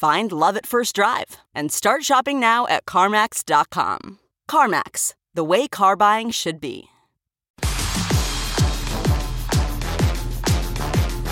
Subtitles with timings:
[0.00, 4.18] Find love at first drive and start shopping now at CarMax.com.
[4.50, 6.88] CarMax, the way car buying should be.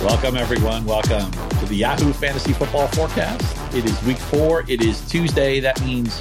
[0.03, 0.85] Welcome, everyone.
[0.85, 3.75] Welcome to the Yahoo Fantasy Football Forecast.
[3.75, 4.67] It is week four.
[4.69, 5.61] It is Tuesday.
[5.61, 6.21] That means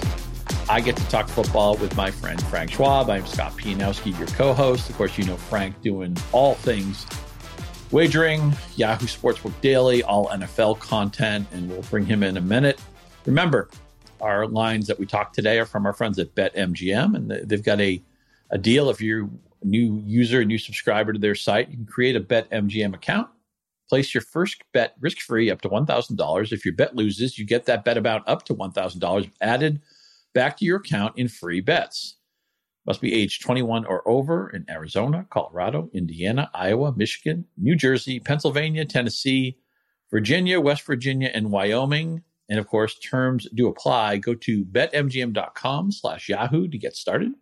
[0.70, 3.09] I get to talk football with my friend Frank Schwab.
[3.09, 4.90] I'm Scott Pianowski, your co host.
[4.90, 7.06] Of course, you know Frank doing all things
[7.92, 12.80] wagering, Yahoo Sportsbook Daily, all NFL content, and we'll bring him in a minute.
[13.26, 13.70] Remember,
[14.22, 17.80] our lines that we talked today are from our friends at BetMGM, and they've got
[17.80, 18.02] a,
[18.52, 18.90] a deal.
[18.90, 22.22] If you're a new user, a new subscriber to their site, you can create a
[22.22, 23.30] BetMGM account
[23.90, 26.52] Place your first bet risk free up to $1,000.
[26.52, 29.82] If your bet loses, you get that bet amount up to $1,000 added
[30.34, 32.18] back to your account in free bets.
[32.88, 38.86] Must be age 21 or over in Arizona, Colorado, Indiana, Iowa, Michigan, New Jersey, Pennsylvania,
[38.86, 39.58] Tennessee,
[40.10, 42.24] Virginia, West Virginia, and Wyoming.
[42.50, 44.18] And of course, terms do apply.
[44.18, 47.34] Go to betmgm.com slash Yahoo to get started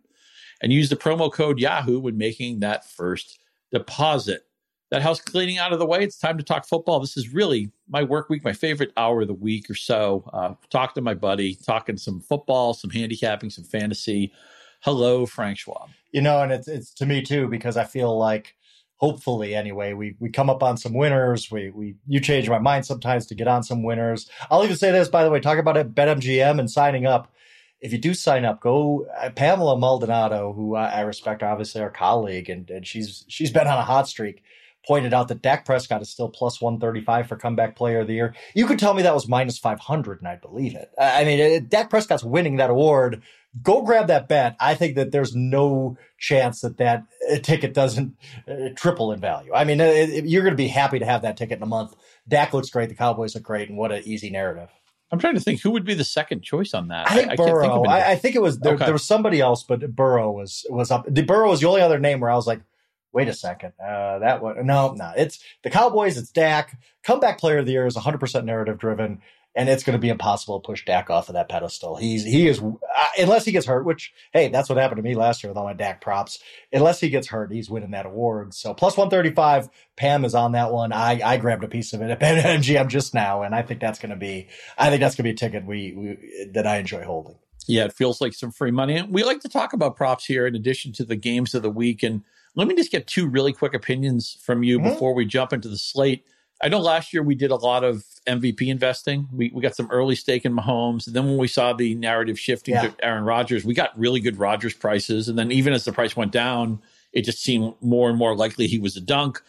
[0.60, 3.38] and use the promo code Yahoo when making that first
[3.72, 4.42] deposit
[4.90, 6.02] that house cleaning out of the way.
[6.02, 7.00] It's time to talk football.
[7.00, 10.28] This is really my work week, my favorite hour of the week or so.
[10.32, 14.32] Uh, talk to my buddy, talking some football, some handicapping, some fantasy.
[14.82, 15.90] Hello, Frank Schwab.
[16.12, 18.54] You know, and it's it's to me too because I feel like
[18.96, 21.50] hopefully anyway we we come up on some winners.
[21.50, 24.30] We we you change my mind sometimes to get on some winners.
[24.50, 25.40] I'll even say this by the way.
[25.40, 27.32] Talk about it, BetMGM and signing up.
[27.80, 31.90] If you do sign up, go uh, Pamela Maldonado, who I, I respect, obviously our
[31.90, 34.42] colleague, and, and she's she's been on a hot streak
[34.86, 38.34] pointed out that Dak Prescott is still plus 135 for comeback player of the year.
[38.54, 40.90] You could tell me that was minus 500 and I'd believe it.
[40.98, 43.22] I mean, Dak Prescott's winning that award.
[43.62, 44.56] Go grab that bet.
[44.60, 48.16] I think that there's no chance that that uh, ticket doesn't
[48.48, 49.52] uh, triple in value.
[49.54, 49.78] I mean,
[50.26, 51.94] you're going to be happy to have that ticket in a month.
[52.28, 52.88] Dak looks great.
[52.88, 53.68] The Cowboys look great.
[53.68, 54.68] And what an easy narrative.
[55.10, 57.10] I'm trying to think who would be the second choice on that.
[57.10, 57.84] I think I, Burrow.
[57.84, 58.84] I, I, I, think it was there, okay.
[58.84, 61.06] there was somebody else, but Burrow was was up.
[61.08, 62.60] The Burrow was the only other name where I was like,
[63.12, 66.78] wait a second, uh, that one, no, no, it's the Cowboys, it's Dak.
[67.02, 69.22] Comeback player of the year is 100% narrative driven,
[69.56, 71.96] and it's going to be impossible to push Dak off of that pedestal.
[71.96, 72.74] He's, he is, uh,
[73.18, 75.64] unless he gets hurt, which, hey, that's what happened to me last year with all
[75.64, 76.38] my Dak props.
[76.72, 78.52] Unless he gets hurt, he's winning that award.
[78.52, 80.92] So plus 135, Pam is on that one.
[80.92, 83.98] I, I grabbed a piece of it at MGM just now, and I think that's
[83.98, 86.76] going to be, I think that's going to be a ticket we, we that I
[86.76, 87.36] enjoy holding.
[87.66, 88.96] Yeah, it feels like some free money.
[88.96, 91.70] And we like to talk about props here in addition to the games of the
[91.70, 92.02] week.
[92.02, 92.22] And
[92.54, 94.90] let me just get two really quick opinions from you mm-hmm.
[94.90, 96.24] before we jump into the slate.
[96.62, 99.28] I know last year we did a lot of MVP investing.
[99.32, 101.06] We, we got some early stake in Mahomes.
[101.06, 102.88] And then when we saw the narrative shifting yeah.
[102.88, 105.28] to Aaron Rodgers, we got really good Rodgers prices.
[105.28, 106.80] And then even as the price went down,
[107.12, 109.42] it just seemed more and more likely he was a dunk.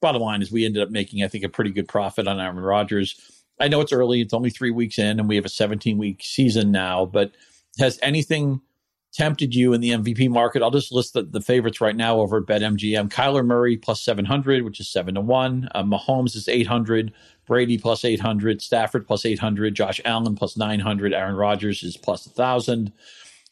[0.00, 2.58] Bottom line is we ended up making, I think, a pretty good profit on Aaron
[2.58, 3.20] Rodgers.
[3.60, 4.20] I know it's early.
[4.20, 7.32] It's only three weeks in and we have a 17 week season now, but
[7.78, 8.60] has anything–
[9.14, 12.38] tempted you in the MVP market, I'll just list the, the favorites right now over
[12.38, 13.08] at BetMGM.
[13.10, 15.68] Kyler Murray plus 700, which is 7 to 1.
[15.74, 17.12] Uh, Mahomes is 800.
[17.46, 18.60] Brady plus 800.
[18.60, 19.74] Stafford plus 800.
[19.74, 21.14] Josh Allen plus 900.
[21.14, 22.92] Aaron Rodgers is plus 1,000.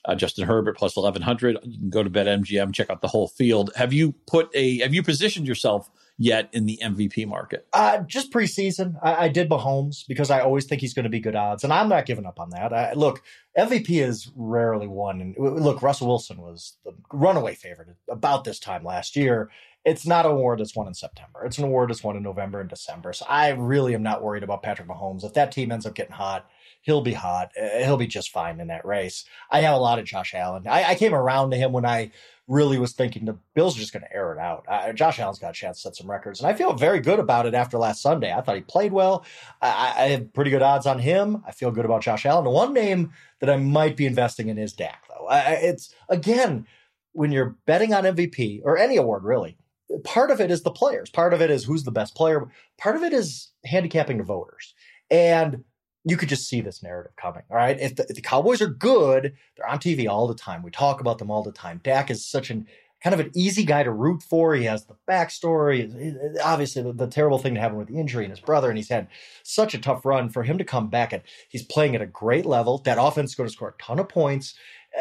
[0.05, 1.59] Uh, Justin Herbert plus 1,100.
[1.63, 3.71] You can go to BetMGM, check out the whole field.
[3.77, 5.89] Have you put a, have you positioned yourself
[6.23, 7.67] yet in the MVP market?
[7.73, 8.95] Uh, just preseason.
[9.03, 11.73] I, I did Mahomes because I always think he's going to be good odds, and
[11.73, 12.73] I'm not giving up on that.
[12.73, 13.23] I, look,
[13.59, 15.21] MVP is rarely won.
[15.21, 19.51] And look, Russell Wilson was the runaway favorite about this time last year.
[19.85, 21.45] It's not an award that's won in September.
[21.45, 23.13] It's an award that's won in November and December.
[23.13, 25.25] So I really am not worried about Patrick Mahomes.
[25.25, 26.49] If that team ends up getting hot,
[26.83, 27.51] he'll be hot.
[27.61, 29.25] Uh, he'll be just fine in that race.
[29.51, 30.69] I have a lot of Josh Allen.
[30.69, 32.13] I, I came around to him when I
[32.53, 34.65] really was thinking the Bills are just going to air it out.
[34.69, 37.19] Uh, Josh Allen's got a chance to set some records, and I feel very good
[37.19, 38.33] about it after last Sunday.
[38.33, 39.25] I thought he played well.
[39.63, 41.43] I, I have pretty good odds on him.
[41.47, 42.45] I feel good about Josh Allen.
[42.45, 45.27] The one name that I might be investing in is Dak, though.
[45.27, 46.67] I, it's again
[47.13, 49.57] when you're betting on MVP or any award, really.
[50.05, 51.11] Part of it is the players.
[51.11, 52.49] Part of it is who's the best player.
[52.79, 54.75] Part of it is handicapping the voters.
[55.11, 55.65] And
[56.05, 57.43] you could just see this narrative coming.
[57.51, 57.79] All right.
[57.79, 60.63] If the, if the, Cowboys are good, they're on TV all the time.
[60.63, 61.81] We talk about them all the time.
[61.83, 62.67] Dak is such an
[63.03, 64.55] kind of an easy guy to root for.
[64.55, 66.17] He has the backstory.
[66.45, 68.89] Obviously, the, the terrible thing to happen with the injury and his brother, and he's
[68.89, 69.09] had
[69.43, 72.47] such a tough run for him to come back and he's playing at a great
[72.47, 72.79] level.
[72.79, 74.55] That offense is going to score a ton of points.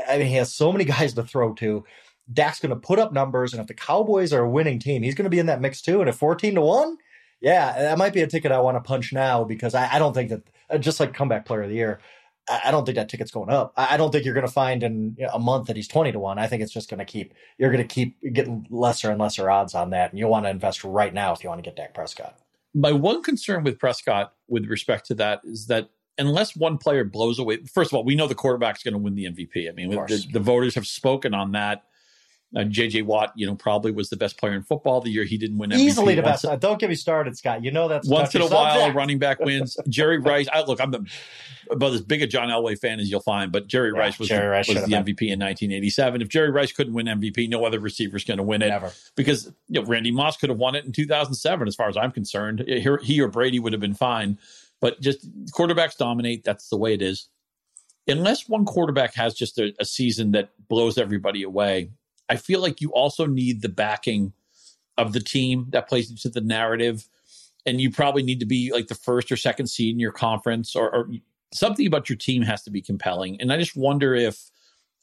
[0.08, 1.84] I mean, he has so many guys to throw to.
[2.32, 5.16] Dak's going to put up numbers, and if the Cowboys are a winning team, he's
[5.16, 6.00] going to be in that mix too.
[6.00, 6.98] And at 14 to 1,
[7.42, 10.14] yeah, that might be a ticket I want to punch now because I, I don't
[10.14, 12.00] think that Uh, just like comeback player of the year.
[12.50, 13.72] I don't think that ticket's going up.
[13.78, 16.40] I don't think you're going to find in a month that he's 20 to 1.
[16.40, 19.50] I think it's just going to keep, you're going to keep getting lesser and lesser
[19.50, 20.10] odds on that.
[20.10, 22.40] And you'll want to invest right now if you want to get Dak Prescott.
[22.74, 27.38] My one concern with Prescott with respect to that is that unless one player blows
[27.38, 29.70] away, first of all, we know the quarterback's going to win the MVP.
[29.70, 31.84] I mean, the, the, voters have spoken on that.
[32.54, 35.38] Uh, JJ Watt, you know, probably was the best player in football the year he
[35.38, 35.78] didn't win MVP.
[35.78, 36.46] Easily the best.
[36.60, 37.64] Don't get me started, Scott.
[37.64, 39.78] You know that's once in a while a running back wins.
[39.88, 40.50] Jerry Rice.
[40.52, 41.06] I, look, I'm the,
[41.70, 44.28] about as big a John Elway fan as you'll find, but Jerry yeah, Rice was,
[44.28, 46.22] Jerry the, Rice was the MVP in 1987.
[46.22, 48.68] If Jerry Rice couldn't win MVP, no other receiver is going to win it.
[48.68, 48.92] Never.
[49.16, 52.12] Because you know, Randy Moss could have won it in 2007, as far as I'm
[52.12, 52.66] concerned.
[52.68, 54.38] He, he or Brady would have been fine.
[54.82, 56.44] But just quarterbacks dominate.
[56.44, 57.30] That's the way it is.
[58.08, 61.92] Unless one quarterback has just a, a season that blows everybody away,
[62.32, 64.32] I feel like you also need the backing
[64.98, 67.10] of the team that plays into the narrative.
[67.66, 70.74] And you probably need to be like the first or second seed in your conference,
[70.74, 71.10] or, or
[71.54, 73.40] something about your team has to be compelling.
[73.42, 74.50] And I just wonder if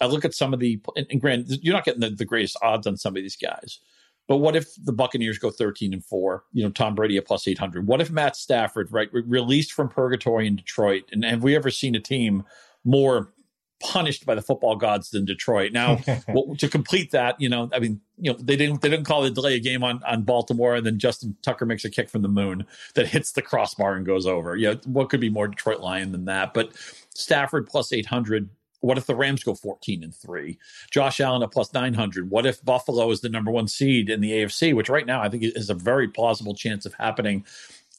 [0.00, 2.86] I look at some of the, and, and you're not getting the, the greatest odds
[2.86, 3.78] on some of these guys.
[4.26, 6.44] But what if the Buccaneers go 13 and 4?
[6.52, 7.86] You know, Tom Brady at plus 800.
[7.86, 11.04] What if Matt Stafford, right, released from purgatory in Detroit?
[11.12, 12.44] And have we ever seen a team
[12.84, 13.34] more
[13.80, 15.72] punished by the football gods than Detroit.
[15.72, 19.06] Now, well, to complete that, you know, I mean, you know, they didn't they didn't
[19.06, 22.08] call the delay a game on on Baltimore, and then Justin Tucker makes a kick
[22.08, 24.56] from the moon that hits the crossbar and goes over.
[24.56, 26.54] Yeah, what could be more Detroit Lion than that?
[26.54, 26.72] But
[27.14, 28.50] Stafford plus eight hundred.
[28.80, 30.56] What if the Rams go 14 and 3?
[30.92, 32.30] Josh Allen at plus 900.
[32.30, 35.28] What if Buffalo is the number one seed in the AFC, which right now I
[35.28, 37.44] think is a very plausible chance of happening?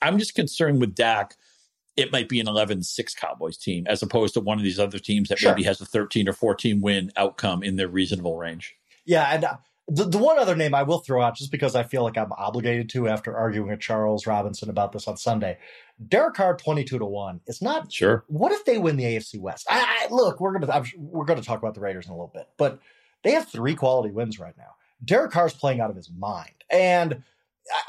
[0.02, 1.36] I'm just concerned with Dak
[2.00, 5.00] it might be an 11 6 Cowboys team as opposed to one of these other
[5.00, 5.52] teams that sure.
[5.52, 8.76] maybe has a 13 or 14 win outcome in their reasonable range.
[9.06, 9.30] Yeah.
[9.34, 9.58] And uh,
[9.88, 12.32] the, the one other name I will throw out, just because I feel like I'm
[12.32, 15.58] obligated to after arguing with Charles Robinson about this on Sunday,
[16.08, 17.42] Derek Carr 22 to 1.
[17.48, 18.24] It's not sure.
[18.28, 19.68] What if they win the AFC West?
[19.70, 22.16] I, I, look, we're going to, we're going to talk about the Raiders in a
[22.16, 22.80] little bit, but
[23.24, 24.76] they have three quality wins right now.
[25.04, 26.54] Derek Carr's playing out of his mind.
[26.70, 27.24] And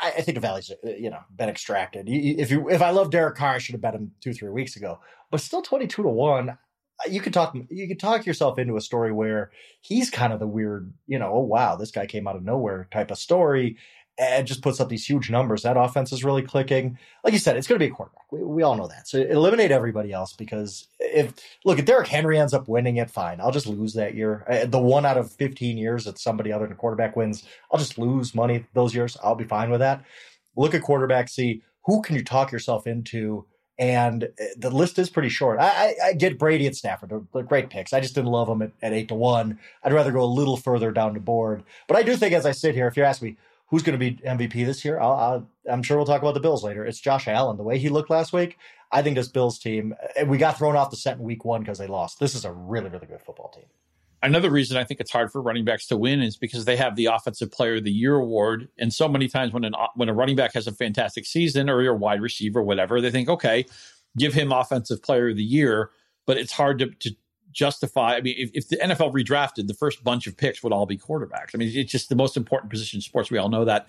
[0.02, 2.06] I, I think the Valley's uh, you know been extracted.
[2.08, 4.76] If you if I love Derek Carr, I should have bet him two three weeks
[4.76, 5.00] ago.
[5.30, 6.58] But still twenty two to one.
[7.08, 10.46] You could talk you could talk yourself into a story where he's kind of the
[10.46, 13.78] weird, you know, oh wow, this guy came out of nowhere type of story,
[14.20, 15.62] and just puts up these huge numbers.
[15.62, 16.98] That offense is really clicking.
[17.24, 18.30] Like you said, it's going to be a quarterback.
[18.30, 19.08] We, we all know that.
[19.08, 21.32] So eliminate everybody else because if
[21.64, 23.40] look if Derrick Henry ends up winning it, fine.
[23.40, 24.44] I'll just lose that year.
[24.68, 28.34] The one out of 15 years that somebody other than quarterback wins, I'll just lose
[28.34, 29.16] money those years.
[29.24, 30.04] I'll be fine with that.
[30.54, 33.46] Look at quarterback, see who can you talk yourself into.
[33.78, 35.58] And uh, the list is pretty short.
[35.58, 37.08] I, I, I get Brady and Stafford.
[37.08, 37.94] They're, they're, great picks.
[37.94, 39.58] I just didn't love them at, at eight to one.
[39.82, 41.62] I'd rather go a little further down the board.
[41.88, 43.38] But I do think, as I sit here, if you ask me,
[43.70, 45.00] who's going to be MVP this year?
[45.00, 46.84] i am sure we'll talk about the Bills later.
[46.84, 47.56] It's Josh Allen.
[47.56, 48.58] The way he looked last week,
[48.90, 51.60] I think this Bills team, eh, we got thrown off the set in week one
[51.60, 52.18] because they lost.
[52.18, 53.66] This is a really, really good football team.
[54.22, 56.94] Another reason I think it's hard for running backs to win is because they have
[56.94, 60.14] the Offensive Player of the Year award, and so many times when an when a
[60.14, 63.64] running back has a fantastic season or you're a wide receiver, whatever, they think, okay,
[64.18, 65.90] give him Offensive Player of the Year,
[66.26, 67.16] but it's hard to, to
[67.52, 68.16] justify.
[68.16, 70.98] I mean, if, if, the NFL redrafted, the first bunch of picks would all be
[70.98, 71.50] quarterbacks.
[71.54, 73.30] I mean, it's just the most important position in sports.
[73.30, 73.88] We all know that.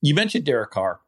[0.00, 1.00] You mentioned Derek Carr,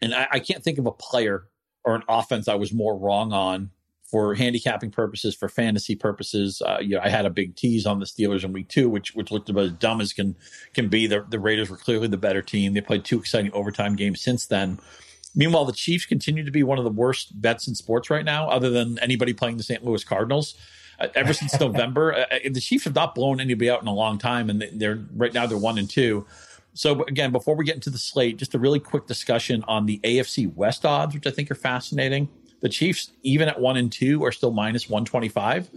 [0.00, 1.48] and I, I can't think of a player
[1.84, 3.70] or an offense I was more wrong on
[4.12, 6.60] for handicapping purposes, for fantasy purposes.
[6.60, 9.14] Uh, you know, I had a big tease on the Steelers in week two, which
[9.14, 10.36] which looked about as dumb as can
[10.74, 11.06] can be.
[11.06, 12.74] The, the Raiders were clearly the better team.
[12.74, 14.78] They played two exciting overtime games since then.
[15.34, 18.48] Meanwhile, the Chiefs continue to be one of the worst bets in sports right now,
[18.50, 19.82] other than anybody playing the St.
[19.82, 20.56] Louis Cardinals.
[21.02, 22.14] Uh, ever since November.
[22.14, 25.00] Uh, uh, the Chiefs have not blown anybody out in a long time, and they're
[25.16, 26.24] right now they're one and two.
[26.74, 29.98] So again, before we get into the slate, just a really quick discussion on the
[30.04, 32.28] AFC West odds, which I think are fascinating.
[32.60, 35.68] The Chiefs, even at one and two, are still minus one twenty five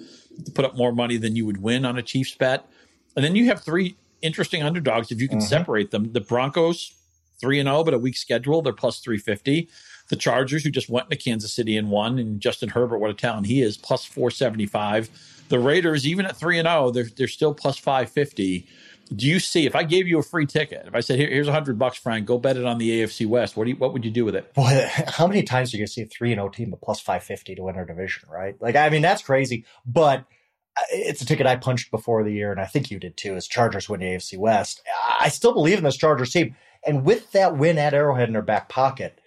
[0.45, 2.67] to put up more money than you would win on a Chiefs bet.
[3.15, 5.43] And then you have three interesting underdogs if you can Mhm.
[5.49, 6.11] separate them.
[6.13, 6.91] The Broncos,
[7.39, 8.61] 3 and 0, but a weak schedule.
[8.61, 9.69] They're plus 350.
[10.07, 13.15] The Chargers, who just went to Kansas City and won, and Justin Herbert, what a
[13.15, 15.09] talent he is, plus 475.
[15.49, 18.67] The Raiders, even at 3 and 0, they're, they're still plus 550.
[19.13, 21.47] Do you see if I gave you a free ticket, if I said, Here, here's
[21.47, 24.03] 100 bucks, Frank, go bet it on the AFC West, what, do you, what would
[24.03, 24.53] you do with it?
[24.53, 26.81] Boy, how many times are you going to see a 3 and 0 team at
[26.81, 28.59] plus 550 to win their division, right?
[28.59, 29.65] Like, I mean, that's crazy.
[29.85, 30.21] But
[30.77, 33.35] uh, it's a ticket I punched before the year, and I think you did too,
[33.35, 34.81] as Chargers win the AFC West.
[35.19, 36.55] I still believe in this Chargers team.
[36.85, 39.19] And with that win at Arrowhead in their back pocket,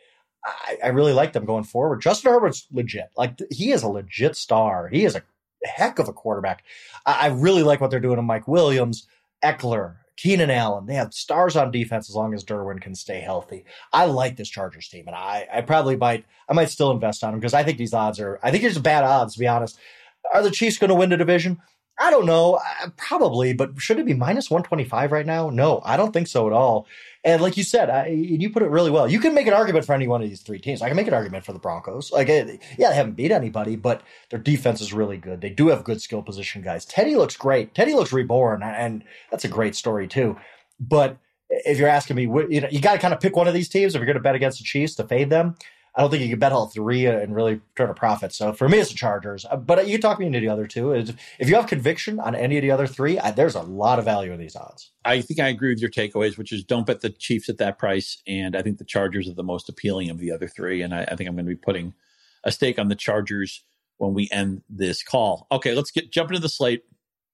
[0.45, 2.01] I, I really like them going forward.
[2.01, 3.11] Justin Herbert's legit.
[3.17, 4.89] Like, he is a legit star.
[4.89, 5.23] He is a
[5.65, 6.65] heck of a quarterback.
[7.05, 9.07] I, I really like what they're doing to Mike Williams,
[9.45, 10.87] Ekeler, Keenan Allen.
[10.87, 13.65] They have stars on defense as long as Derwin can stay healthy.
[13.93, 17.31] I like this Chargers team, and I, I probably might I might still invest on
[17.31, 19.79] them because I think these odds are I think it's bad odds to be honest.
[20.35, 21.59] Are the Chiefs going to win the division?
[22.01, 22.61] I don't know,
[22.97, 25.51] probably, but should it be minus one twenty five right now?
[25.51, 26.87] No, I don't think so at all.
[27.25, 29.11] And like you said, I, you put it really well.
[29.11, 30.83] You can make an argument for any one of these three teams.
[30.83, 32.13] I can make an argument for the Broncos.
[32.13, 35.41] Like, eh, yeah, they haven't beat anybody, but their defense is really good.
[35.41, 36.85] They do have good skill position guys.
[36.85, 37.75] Teddy looks great.
[37.75, 40.37] Teddy looks reborn, and that's a great story too.
[40.79, 41.17] But
[41.51, 43.69] if you're asking me, you know, you got to kind of pick one of these
[43.69, 45.57] teams if you're going to bet against the Chiefs to fade them.
[45.99, 48.33] I don't think you can bet all three and really turn a profit.
[48.33, 49.45] So for me, it's the Chargers.
[49.45, 50.93] Uh, But you talk me into the other two.
[50.93, 54.05] If you have conviction on any of the other three, I, there's a lot of
[54.05, 54.93] value in these odds.
[55.05, 57.81] I think I agree with your takeaways, which is don't bet the Chiefs at that
[57.81, 58.23] price.
[58.29, 60.83] And I think the Chargers are the most appealing of the other three.
[60.83, 61.95] And I, I think I'm going to be putting
[62.45, 63.65] a stake on the Chargers
[63.97, 65.49] when we end this call.
[65.51, 66.85] Okay, let's get jump into the slate.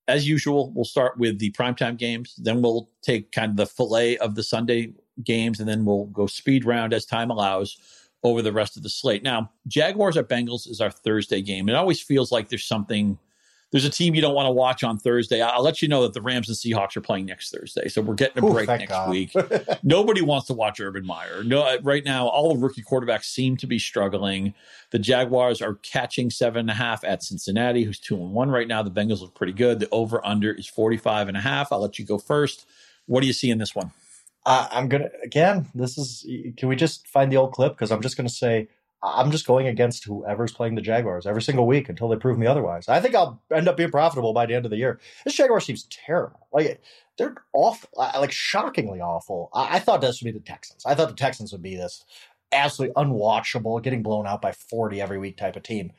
[0.09, 2.35] As usual, we'll start with the primetime games.
[2.39, 6.27] Then we'll take kind of the fillet of the Sunday games, and then we'll go
[6.27, 7.77] speed round as time allows
[8.25, 9.23] over the rest of the slate.
[9.23, 11.69] Now, Jaguars at Bengals is our Thursday game.
[11.69, 13.19] It always feels like there's something,
[13.71, 15.43] there's a team you don't want to watch on Thursday.
[15.43, 17.87] I'll let you know that the Rams and Seahawks are playing next Thursday.
[17.89, 19.11] So we're getting a Ooh, break next God.
[19.11, 19.35] week.
[19.83, 21.45] Nobody wants to watch Urban Meyer.
[21.45, 24.55] No, right now, all the rookie quarterbacks seem to be struggling.
[24.91, 28.67] The Jaguars are catching seven and a half at Cincinnati, who's two and one right
[28.67, 28.83] now.
[28.83, 29.81] The Bengals look pretty good.
[29.81, 31.73] The over under is 45 and a half.
[31.73, 32.67] I'll let you go first.
[33.05, 33.93] What do you see in this one?
[34.47, 35.69] Uh, I'm gonna again.
[35.75, 36.27] This is.
[36.57, 37.73] Can we just find the old clip?
[37.73, 38.69] Because I'm just gonna say
[39.05, 42.47] I'm just going against whoever's playing the Jaguars every single week until they prove me
[42.47, 42.89] otherwise.
[42.89, 44.99] I think I'll end up being profitable by the end of the year.
[45.25, 46.49] This Jaguars team's terrible.
[46.53, 46.81] Like
[47.19, 47.91] they're awful.
[47.97, 49.51] Like shockingly awful.
[49.53, 50.85] I, I thought this would be the Texans.
[50.87, 52.05] I thought the Texans would be this
[52.51, 55.93] absolutely unwatchable, getting blown out by 40 every week type of team.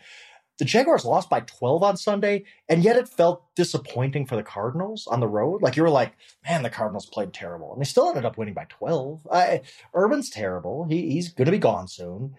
[0.58, 5.06] The Jaguars lost by 12 on Sunday, and yet it felt disappointing for the Cardinals
[5.08, 5.62] on the road.
[5.62, 6.14] Like you were like,
[6.48, 9.28] man, the Cardinals played terrible, and they still ended up winning by 12.
[9.32, 9.62] I,
[9.94, 10.86] Urban's terrible.
[10.86, 12.36] He, he's going to be gone soon.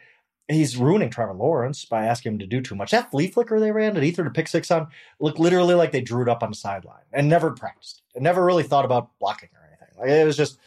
[0.49, 2.93] He's ruining Trevor Lawrence by asking him to do too much.
[2.93, 4.87] That flea flicker they ran that he threw the pick six on
[5.19, 8.45] looked literally like they drew it up on the sideline and never practiced and never
[8.45, 9.99] really thought about blocking or anything.
[9.99, 10.59] Like it was just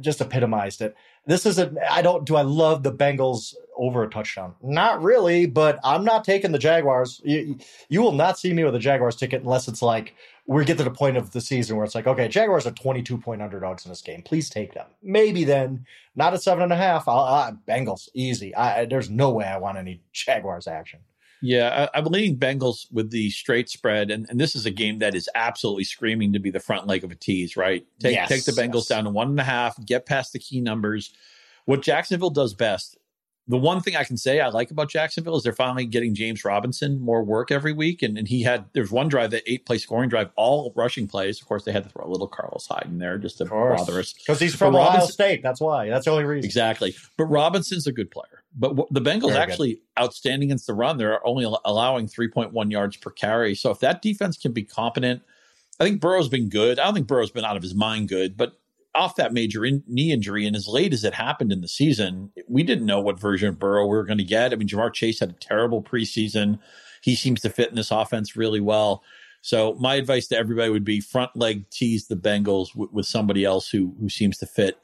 [0.00, 0.94] just epitomized it.
[1.28, 1.76] This isn't.
[1.90, 2.24] I don't.
[2.24, 4.54] Do I love the Bengals over a touchdown?
[4.62, 5.44] Not really.
[5.44, 7.20] But I'm not taking the Jaguars.
[7.22, 7.58] You,
[7.90, 10.14] you will not see me with a Jaguars ticket unless it's like
[10.46, 13.18] we get to the point of the season where it's like, okay, Jaguars are 22
[13.18, 14.22] point underdogs in this game.
[14.22, 14.86] Please take them.
[15.02, 15.84] Maybe then,
[16.16, 17.06] not at seven and a half.
[17.06, 18.54] I'll, I, Bengals easy.
[18.54, 21.00] I, there's no way I want any Jaguars action.
[21.40, 24.98] Yeah, I, I'm leaning Bengals with the straight spread, and, and this is a game
[24.98, 27.86] that is absolutely screaming to be the front leg of a tease, right?
[28.00, 28.86] Take Yes, take the Bengals yes.
[28.88, 31.12] down to one and a half, get past the key numbers.
[31.64, 32.96] What Jacksonville does best,
[33.46, 36.44] the one thing I can say I like about Jacksonville is they're finally getting James
[36.44, 39.78] Robinson more work every week, and, and he had there's one drive that eight play
[39.78, 41.40] scoring drive, all rushing plays.
[41.40, 44.00] Of course, they had to throw a little Carlos Hyde in there just to bother
[44.00, 44.12] us.
[44.12, 45.42] Because he's from But Ohio Robinson- State.
[45.42, 45.88] That's why.
[45.88, 46.44] That's the only reason.
[46.46, 46.94] Exactly.
[47.16, 48.37] But Robinson's a good player.
[48.54, 49.36] But w- the Bengals Very good.
[49.36, 50.96] actually outstanding against the run.
[50.98, 53.54] They're only allowing 3.1 yards per carry.
[53.54, 55.22] So if that defense can be competent,
[55.78, 56.78] I think Burrow's been good.
[56.78, 58.54] I don't think Burrow's been out of his mind good, but
[58.94, 62.32] off that major in- knee injury and as late as it happened in the season,
[62.48, 64.52] we didn't know what version of Burrow we were going to get.
[64.52, 66.58] I mean, Ja'Marr Chase had a terrible preseason.
[67.02, 69.04] He seems to fit in this offense really well.
[69.40, 73.44] So my advice to everybody would be front leg tease the Bengals w- with somebody
[73.44, 74.78] else who who seems to fit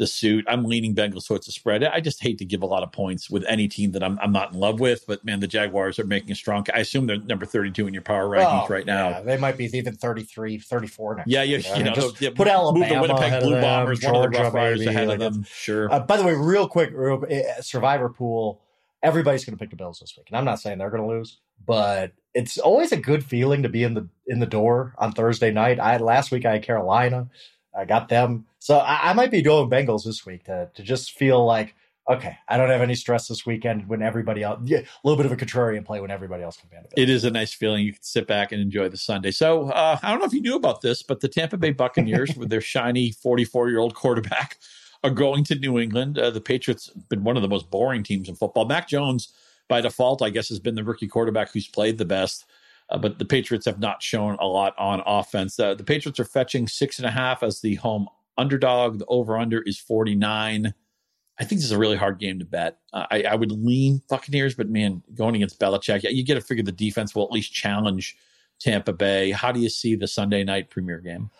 [0.00, 0.46] the suit.
[0.48, 1.84] I'm leaning Bengals towards the spread.
[1.84, 4.32] I just hate to give a lot of points with any team that I'm, I'm
[4.32, 6.64] not in love with, but man, the Jaguars are making a strong.
[6.74, 9.10] I assume they're number 32 in your power rankings Oh, right now.
[9.10, 11.58] yeah, they might be even 33, 34 next Yeah, you.
[11.76, 14.16] You know, just yeah, put move Alabama the Winnipeg ahead Blue of them, Bombers, one
[14.16, 15.44] of the Georgia, Rough Riders ahead like of them.
[15.44, 15.92] Sure.
[15.92, 18.62] Uh, by the way, real quick, real, uh, Survivor pool.
[19.02, 21.08] Everybody's going to pick the Bills this week, and I'm not saying they're going to
[21.08, 25.12] lose, but it's always a good feeling to be in the in the door on
[25.12, 25.78] Thursday night.
[25.78, 27.28] I last week I had Carolina,
[27.76, 31.12] I got them, so I, I might be going Bengals this week to to just
[31.12, 31.74] feel like
[32.10, 35.26] okay, I don't have any stress this weekend when everybody else, yeah, a little bit
[35.26, 37.84] of a contrarian play when everybody else can be It is a nice feeling.
[37.84, 39.30] You can sit back and enjoy the Sunday.
[39.30, 42.34] So uh, I don't know if you knew about this, but the Tampa Bay Buccaneers,
[42.36, 44.58] with their shiny 44 year old quarterback,
[45.04, 46.18] are going to New England.
[46.18, 48.64] Uh, the Patriots have been one of the most boring teams in football.
[48.64, 49.32] Mac Jones,
[49.68, 52.44] by default, I guess, has been the rookie quarterback who's played the best.
[52.90, 55.58] Uh, but the Patriots have not shown a lot on offense.
[55.58, 58.98] Uh, the Patriots are fetching six and a half as the home underdog.
[58.98, 60.74] The over under is 49.
[61.38, 62.78] I think this is a really hard game to bet.
[62.92, 66.62] Uh, I, I, would lean Buccaneers, but man, going against Belichick, you get to figure
[66.62, 68.14] the defense will at least challenge
[68.60, 69.30] Tampa Bay.
[69.30, 71.30] How do you see the Sunday night premier game?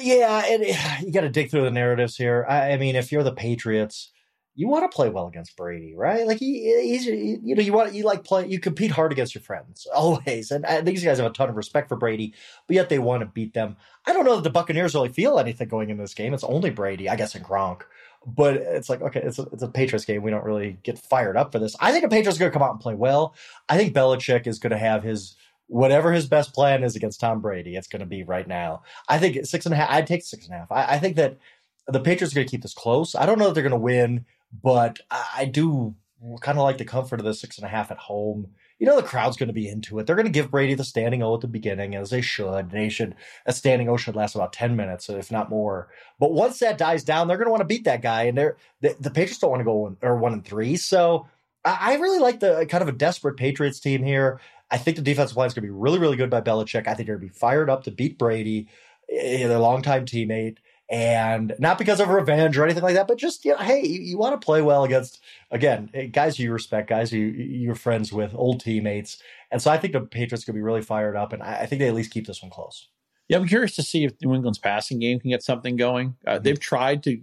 [0.00, 0.44] Yeah,
[1.00, 2.44] you got to dig through the narratives here.
[2.48, 4.10] I, I, mean, if you're the Patriots,
[4.54, 6.26] you want to play well against Brady, right?
[6.26, 9.42] Like he, he's, you know, you want you like play, you compete hard against your
[9.42, 12.34] friends always, and these guys have a ton of respect for Brady,
[12.66, 13.76] but yet they want to beat them.
[14.06, 16.34] I don't know that the Buccaneers really feel anything going into this game.
[16.34, 17.82] It's only Brady, I guess, and Gronk
[18.26, 20.22] but it's like okay, it's a, it's a Patriots game.
[20.22, 21.76] We don't really get fired up for this.
[21.78, 23.34] I think the Patriots are going to come out and play well.
[23.68, 27.40] I think Belichick is going to have his whatever his best plan is against Tom
[27.40, 27.76] Brady.
[27.76, 28.82] It's going to be right now.
[29.08, 29.90] I think six and a half.
[29.90, 30.72] I'd take six and a half.
[30.72, 31.38] I, I think that
[31.86, 33.14] the Patriots are going to keep this close.
[33.14, 34.24] I don't know that they're going to win,
[34.62, 35.94] but I, do
[36.40, 38.96] kind of like the comfort of the six and a half at home you know
[38.96, 40.06] the crowd's going to be into it.
[40.06, 42.70] They're going to give Brady the standing O at the beginning, as they should.
[42.70, 43.14] They should
[43.46, 45.88] a standing O should last about ten minutes, if not more.
[46.18, 48.56] But once that dies down, they're going to want to beat that guy, and they're
[48.80, 50.76] the, the Patriots don't want to go one, or one and three.
[50.76, 51.28] So
[51.64, 54.40] I, I really like the kind of a desperate Patriots team here.
[54.70, 56.88] I think the defensive line is going to be really, really good by Belichick.
[56.88, 58.66] I think they're going to be fired up to beat Brady,
[59.10, 60.56] eh, their longtime teammate
[60.90, 64.00] and not because of revenge or anything like that, but just you know, hey, you,
[64.02, 68.34] you want to play well against again guys you respect, guys you you're friends with,
[68.34, 69.18] old teammates,
[69.50, 71.80] and so I think the Patriots could be really fired up, and I, I, think
[71.80, 72.88] they at least keep this one close.
[73.28, 76.16] Yeah, I'm curious to see if New England's passing game can get something going.
[76.26, 76.42] Uh, mm-hmm.
[76.42, 77.20] They've tried to,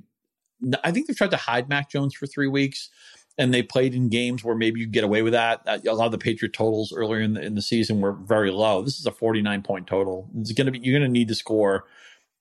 [0.83, 2.89] I think they've tried to hide Mac Jones for three weeks.
[3.37, 5.61] And they played in games where maybe you get away with that.
[5.65, 8.51] Uh, a lot of the Patriot totals earlier in the in the season were very
[8.51, 8.81] low.
[8.81, 10.29] This is a 49 point total.
[10.37, 11.85] It's going to be you're going to need to score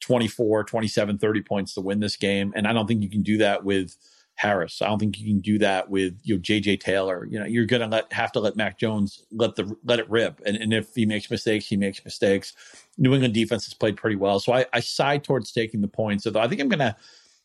[0.00, 2.52] 24, 27, 30 points to win this game.
[2.56, 3.96] And I don't think you can do that with
[4.40, 4.80] Harris.
[4.80, 7.26] I don't think you can do that with you know JJ Taylor.
[7.26, 10.40] You know, you're gonna let have to let Mac Jones let the let it rip.
[10.46, 12.54] And, and if he makes mistakes, he makes mistakes.
[12.96, 14.40] New England defense has played pretty well.
[14.40, 16.24] So I, I side towards taking the points.
[16.24, 16.96] So I think I'm gonna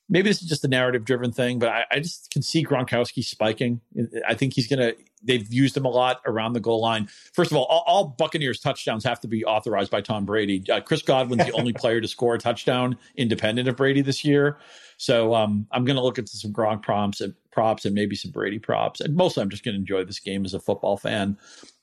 [0.10, 3.24] maybe this is just a narrative driven thing, but I, I, just can see Gronkowski
[3.24, 3.82] spiking.
[4.28, 4.94] I think he's gonna
[5.26, 7.08] they've used him a lot around the goal line.
[7.34, 10.64] First of all, all, all Buccaneers touchdowns have to be authorized by Tom Brady.
[10.70, 14.58] Uh, Chris Godwin's the only player to score a touchdown independent of Brady this year.
[14.98, 18.32] So um, I'm going to look into some Gronk prompts and props and maybe some
[18.32, 19.02] Brady props.
[19.02, 21.38] And mostly I'm just going to enjoy this game as a football fan.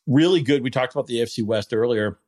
[0.06, 0.62] Really good.
[0.62, 2.18] We talked about the AFC West earlier.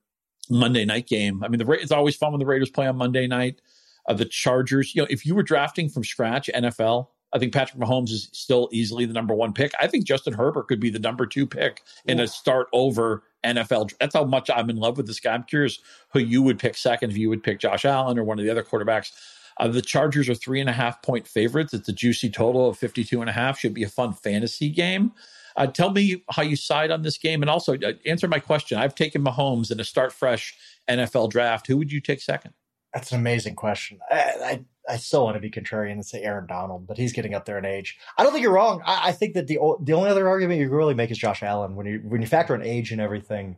[0.51, 1.43] Monday night game.
[1.43, 3.63] I mean, the it's always fun when the Raiders play on Monday night.
[4.07, 7.83] Uh, the Chargers, you know, if you were drafting from scratch NFL, I think Patrick
[7.83, 9.73] Mahomes is still easily the number one pick.
[9.81, 13.93] I think Justin Herbert could be the number two pick in a start over NFL.
[13.99, 15.35] That's how much I'm in love with this guy.
[15.35, 15.81] I'm curious
[16.13, 18.51] who you would pick second if you would pick Josh Allen or one of the
[18.51, 19.11] other quarterbacks.
[19.57, 21.75] Uh, the Chargers are three and a half point favorites.
[21.75, 23.59] It's a juicy total of 52 and a half.
[23.59, 25.13] Should be a fun fantasy game.
[25.57, 28.79] Uh, tell me how you side on this game and also uh, answer my question.
[28.79, 30.55] I've taken Mahomes in a start fresh
[30.89, 31.67] NFL draft.
[31.67, 32.55] Who would you take second?
[32.95, 33.99] That's an amazing question.
[34.09, 37.35] I, I, I still want to be contrarian and say Aaron Donald, but he's getting
[37.35, 37.99] up there in age.
[38.17, 38.83] I don't think you're wrong.
[38.87, 41.75] I, I think that the the only other argument you really make is Josh Allen
[41.75, 43.57] when you when you factor in age and everything.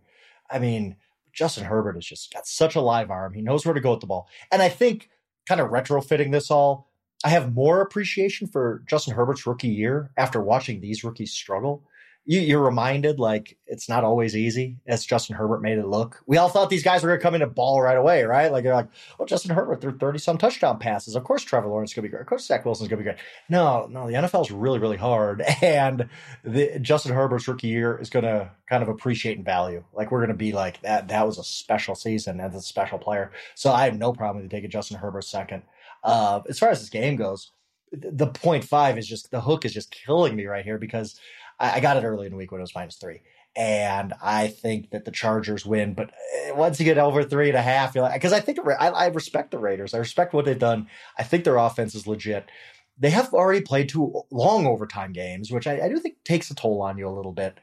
[0.51, 0.97] I mean,
[1.35, 3.35] Justin Herbert has just got such a live arm.
[3.35, 5.11] He knows where to go with the ball, and I think
[5.47, 6.89] kind of retrofitting this all,
[7.25, 11.85] I have more appreciation for Justin Herbert's rookie year after watching these rookies struggle
[12.27, 16.23] you, are reminded like it's not always easy as Justin Herbert made it look.
[16.27, 18.51] We all thought these guys were going to come in and ball right away, right?
[18.51, 21.15] Like they're like, well, Justin Herbert threw 30 some touchdown passes.
[21.15, 22.23] Of course, Trevor Lawrence is going to be great.
[22.23, 23.25] Of course, Zach Wilson's going to be great.
[23.49, 25.43] No, no, the NFL is really, really hard.
[25.63, 26.09] And
[26.45, 29.83] the Justin Herbert's rookie year is going to kind of appreciate and value.
[29.93, 31.09] Like we're going to be like that.
[31.09, 33.33] That was a special season as a special player.
[33.55, 35.63] So I have no problem with taking Justin Herbert second.
[36.05, 37.53] Uh, as far as this game goes,
[37.93, 41.19] the point five is just the hook is just killing me right here because
[41.59, 43.23] I, I got it early in the week when it was minus three.
[43.57, 47.57] And I think that the Chargers win, but eh, once you get over three and
[47.57, 49.95] a half, you're like, because I think I, I respect the Raiders.
[49.95, 50.89] I respect what they've done.
[51.19, 52.51] I think their offense is legit
[52.99, 56.55] they have already played two long overtime games, which I, I do think takes a
[56.55, 57.59] toll on you a little bit.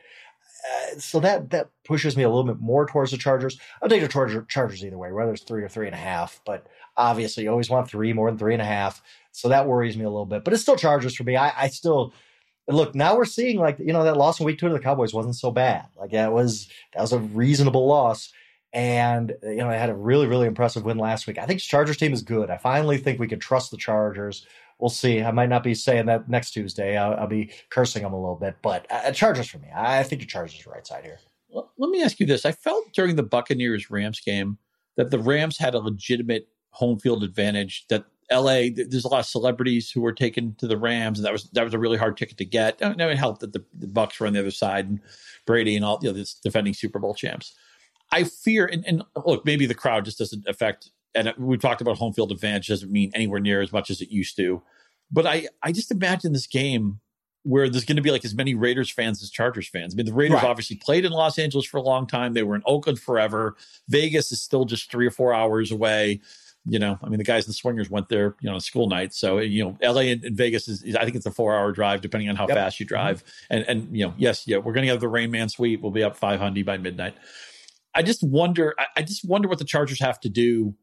[0.66, 3.60] Uh, so that that pushes me a little bit more towards the Chargers.
[3.82, 6.40] I'll take the Charger, Chargers either way, whether it's three or three and a half.
[6.46, 9.02] But obviously, you always want three more than three and a half.
[9.32, 10.44] So that worries me a little bit.
[10.44, 11.36] But it's still Chargers for me.
[11.36, 12.14] I, I still
[12.68, 15.14] look now we're seeing like you know that loss in week two to the Cowboys
[15.14, 15.88] wasn't so bad.
[15.98, 18.32] Like that was that was a reasonable loss,
[18.72, 21.38] and you know they had a really really impressive win last week.
[21.38, 22.50] I think Chargers team is good.
[22.50, 24.46] I finally think we can trust the Chargers
[24.84, 25.22] we'll see.
[25.22, 26.98] I might not be saying that next Tuesday.
[26.98, 29.70] I'll, I'll be cursing them a little bit, but uh, Chargers for me.
[29.74, 31.20] I think the Chargers are right side here.
[31.50, 34.58] Well, let me ask you this: I felt during the Buccaneers Rams game
[34.98, 37.86] that the Rams had a legitimate home field advantage.
[37.90, 41.32] That LA, there's a lot of celebrities who were taken to the Rams, and that
[41.32, 42.82] was that was a really hard ticket to get.
[42.82, 45.00] And it helped that the, the Bucks were on the other side, and
[45.46, 47.56] Brady and all you know, this defending Super Bowl champs.
[48.12, 50.92] I fear, and, and look, maybe the crowd just doesn't affect.
[51.16, 54.02] And uh, we talked about home field advantage doesn't mean anywhere near as much as
[54.02, 54.62] it used to.
[55.12, 57.00] But I, I just imagine this game
[57.44, 59.94] where there's going to be like as many Raiders fans as Chargers fans.
[59.94, 60.46] I mean, the Raiders right.
[60.46, 62.34] obviously played in Los Angeles for a long time.
[62.34, 63.56] They were in Oakland forever.
[63.90, 66.22] Vegas is still just three or four hours away.
[66.66, 68.88] You know, I mean, the guys in the Swingers went there, you know, on school
[68.88, 69.14] night.
[69.14, 71.74] So, you know, LA and, and Vegas is, is, I think it's a four hour
[71.74, 72.56] drive, depending on how yep.
[72.56, 73.24] fast you drive.
[73.24, 73.54] Mm-hmm.
[73.54, 75.82] And, and, you know, yes, yeah, we're going to have the Rain Man suite.
[75.82, 77.16] We'll be up 500 by midnight.
[77.94, 80.74] I just wonder, I, I just wonder what the Chargers have to do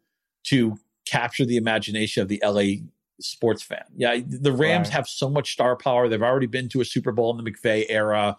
[0.44, 2.86] to capture the imagination of the LA
[3.20, 3.84] sports fan.
[3.96, 4.94] Yeah, the Rams right.
[4.94, 6.08] have so much star power.
[6.08, 8.36] They've already been to a Super Bowl in the McVay era.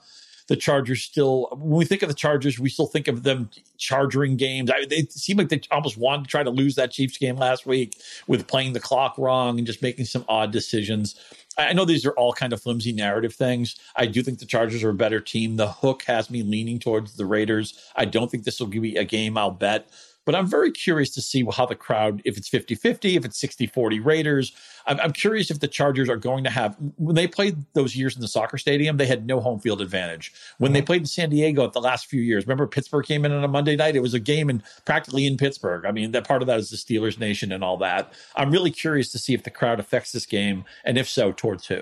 [0.47, 4.37] The Chargers still, when we think of the Chargers, we still think of them charging
[4.37, 4.69] games.
[4.69, 7.65] I, they seem like they almost wanted to try to lose that Chiefs game last
[7.65, 11.15] week with playing the clock wrong and just making some odd decisions.
[11.57, 13.75] I know these are all kind of flimsy narrative things.
[13.95, 15.57] I do think the Chargers are a better team.
[15.57, 17.77] The hook has me leaning towards the Raiders.
[17.95, 19.89] I don't think this will be a game I'll bet.
[20.25, 23.39] But I'm very curious to see how the crowd, if it's 50 50, if it's
[23.39, 24.51] 60 40 Raiders.
[24.85, 28.15] I'm, I'm, curious if the Chargers are going to have, when they played those years
[28.15, 30.31] in the soccer stadium, they had no home field advantage.
[30.57, 30.85] When they mm-hmm.
[30.85, 33.47] played in San Diego at the last few years, remember Pittsburgh came in on a
[33.47, 33.95] Monday night?
[33.95, 35.85] It was a game in practically in Pittsburgh.
[35.85, 38.13] I mean, that part of that is the Steelers Nation and all that.
[38.35, 41.67] I'm really curious to see if the crowd affects this game, and if so, towards
[41.67, 41.81] who.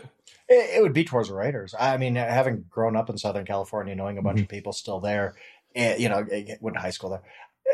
[0.51, 1.75] It, would be towards the Raiders.
[1.79, 4.43] I mean, having grown up in Southern California, knowing a bunch mm-hmm.
[4.45, 5.35] of people still there,
[5.75, 6.25] eh, you know,
[6.59, 7.21] went to high school there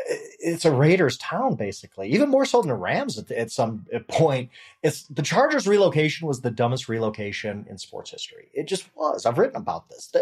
[0.08, 4.50] it's a Raiders town basically, even more so than the Rams at, at, some point.
[4.82, 8.48] It's the Chargers relocation was the dumbest relocation in sports history.
[8.52, 9.26] It just was.
[9.26, 10.12] I've written about this.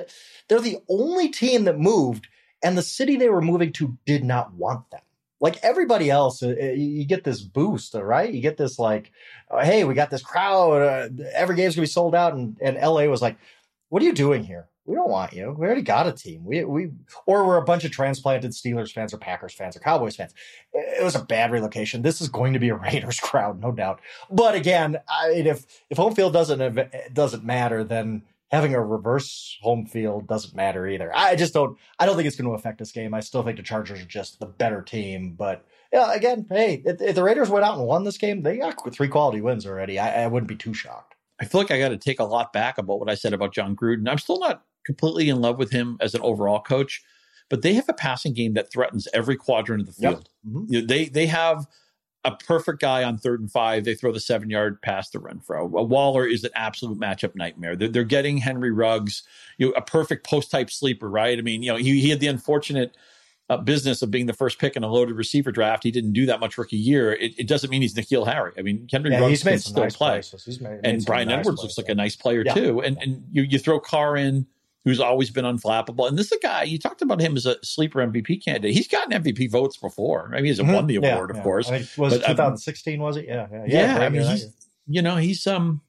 [0.48, 2.28] They're the only team that moved,
[2.62, 5.02] and the city they were moving to did not want them.
[5.40, 8.32] Like everybody else, uh, uh, you get this boost, right?
[8.32, 9.12] You get this like,
[9.50, 10.80] oh, hey, we got this crowd.
[10.80, 13.36] Uh, every game's gonna be sold out, and, and LA was like,
[13.90, 14.68] what are you doing here?
[14.86, 15.54] We don't want you.
[15.58, 16.44] We already got a team.
[16.44, 16.90] We we
[17.26, 20.34] or we're a bunch of transplanted Steelers fans or Packers fans or Cowboys fans.
[20.74, 22.02] It was a bad relocation.
[22.02, 24.00] This is going to be a Raiders crowd, no doubt.
[24.30, 29.58] But again, I mean, if if home field doesn't doesn't matter, then having a reverse
[29.62, 31.10] home field doesn't matter either.
[31.14, 31.78] I just don't.
[31.98, 33.14] I don't think it's going to affect this game.
[33.14, 35.64] I still think the Chargers are just the better team, but.
[35.92, 38.92] Yeah, again, hey, if, if the Raiders went out and won this game, they got
[38.92, 40.00] three quality wins already.
[40.00, 41.14] I, I wouldn't be too shocked.
[41.40, 43.54] I feel like I got to take a lot back about what I said about
[43.54, 44.10] Jon Gruden.
[44.10, 47.02] I'm still not completely in love with him as an overall coach,
[47.50, 50.28] but they have a passing game that threatens every quadrant of the field.
[50.44, 50.52] Yep.
[50.52, 50.72] Mm-hmm.
[50.72, 51.66] You know, they they have
[52.24, 53.84] a perfect guy on third and five.
[53.84, 55.78] They throw the seven yard pass to Renfrow.
[55.78, 57.76] A Waller is an absolute matchup nightmare.
[57.76, 59.22] They're, they're getting Henry Ruggs,
[59.58, 61.38] you know, a perfect post type sleeper, right?
[61.38, 62.96] I mean, you know, he, he had the unfortunate
[63.50, 65.82] uh, business of being the first pick in a loaded receiver draft.
[65.82, 67.12] He didn't do that much rookie year.
[67.12, 68.52] It, it doesn't mean he's N'Keal Harry.
[68.58, 70.22] I mean, Henry yeah, Ruggs can still nice play.
[70.62, 72.54] Made, and Bryan nice Edwards plays, looks like a nice player yeah.
[72.54, 72.80] too.
[72.80, 74.46] And and you, you throw Carr in
[74.84, 76.06] who's always been unflappable.
[76.06, 78.74] And this is a guy you talked about him as a sleeper MVP candidate.
[78.74, 80.30] He's gotten MVP votes before.
[80.32, 80.72] I mean, he's mm-hmm.
[80.72, 81.42] won the award, yeah, of yeah.
[81.42, 81.70] course.
[81.96, 82.94] Was but, 2016?
[82.94, 83.26] Um, was it?
[83.26, 83.64] Yeah, yeah.
[83.66, 84.46] Yeah, yeah I mean, he's
[84.86, 85.80] you know he's um.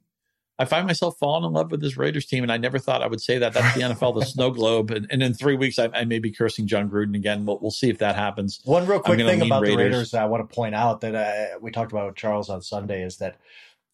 [0.57, 3.07] I find myself falling in love with this Raiders team, and I never thought I
[3.07, 3.53] would say that.
[3.53, 6.31] That's the NFL, the snow globe, and, and in three weeks I, I, may be
[6.31, 7.45] cursing Jon Gruden again.
[7.45, 8.61] We'll, we'll see if that happens.
[8.63, 9.75] One real quick thing about Raiders.
[9.75, 13.03] the Raiders I want to point out that uh, we talked about Charles on Sunday
[13.03, 13.35] is that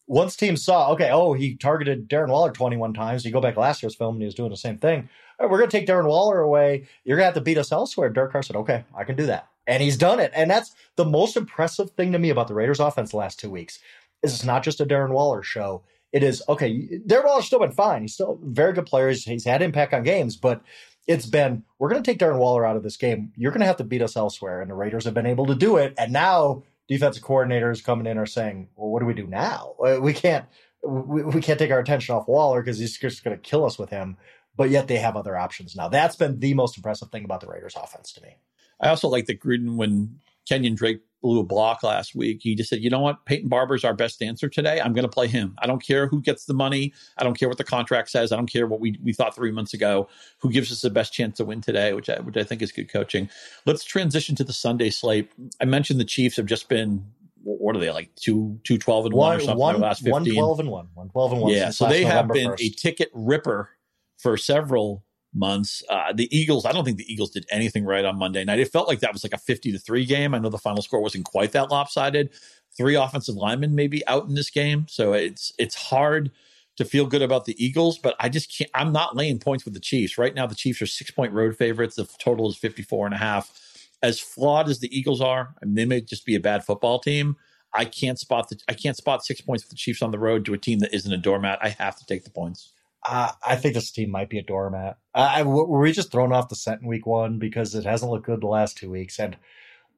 [0.06, 3.24] once teams saw, okay, oh, he targeted Darren Waller 21 times.
[3.24, 5.08] You go back last year's film and he was doing the same thing
[5.48, 6.86] we're going to take Darren Waller away.
[7.04, 8.10] You're going to have to beat us elsewhere.
[8.10, 9.48] Derek Carr said, okay, I can do that.
[9.66, 10.32] And he's done it.
[10.34, 13.50] And that's the most impressive thing to me about the Raiders offense the last two
[13.50, 13.78] weeks
[14.22, 15.82] is it's not just a Darren Waller show.
[16.12, 18.02] It is, okay, Darren Waller's still been fine.
[18.02, 19.08] He's still very good player.
[19.08, 20.62] He's, he's had impact on games, but
[21.06, 23.32] it's been, we're going to take Darren Waller out of this game.
[23.36, 24.60] You're going to have to beat us elsewhere.
[24.60, 25.94] And the Raiders have been able to do it.
[25.96, 29.74] And now defensive coordinators coming in are saying, well, what do we do now?
[29.84, 30.44] Uh, we can't,
[30.86, 33.78] we, we can't take our attention off Waller because he's just going to kill us
[33.78, 34.16] with him
[34.56, 35.88] but yet they have other options now.
[35.88, 38.36] That's been the most impressive thing about the Raiders offense to me.
[38.80, 42.68] I also like that Gruden, when Kenyon Drake blew a block last week, he just
[42.68, 43.24] said, you know what?
[43.24, 44.80] Peyton Barber's our best answer today.
[44.80, 45.54] I'm going to play him.
[45.58, 46.92] I don't care who gets the money.
[47.16, 48.32] I don't care what the contract says.
[48.32, 50.08] I don't care what we, we thought three months ago.
[50.38, 52.72] Who gives us the best chance to win today, which I, which I think is
[52.72, 53.30] good coaching.
[53.64, 55.30] Let's transition to the Sunday slate.
[55.60, 57.04] I mentioned the Chiefs have just been
[57.44, 60.12] what are they like two two twelve and one, one or something one, last fifteen?
[60.12, 60.88] One twelve and one.
[60.94, 61.52] One twelve and one.
[61.52, 62.60] Yeah, so they have been 1st.
[62.60, 63.70] a ticket ripper
[64.18, 65.04] for several
[65.34, 65.82] months.
[65.88, 68.58] Uh, the Eagles, I don't think the Eagles did anything right on Monday night.
[68.58, 70.34] It felt like that was like a 50 to 3 game.
[70.34, 72.30] I know the final score wasn't quite that lopsided.
[72.76, 74.86] three offensive linemen maybe out in this game.
[74.88, 76.30] So it's it's hard
[76.76, 79.74] to feel good about the Eagles, but I just can't I'm not laying points with
[79.74, 80.18] the Chiefs.
[80.18, 81.96] Right now the Chiefs are six point road favorites.
[81.96, 83.58] The total is 54 and a half.
[84.02, 87.36] As flawed as the Eagles are, and they may just be a bad football team.
[87.74, 90.44] I can't spot the I can't spot six points with the Chiefs on the road
[90.46, 91.58] to a team that isn't a doormat.
[91.62, 92.72] I have to take the points.
[93.04, 94.98] Uh, I think this team might be a doormat.
[95.14, 98.26] Uh, were we just thrown off the scent in week one because it hasn't looked
[98.26, 99.18] good the last two weeks?
[99.18, 99.36] And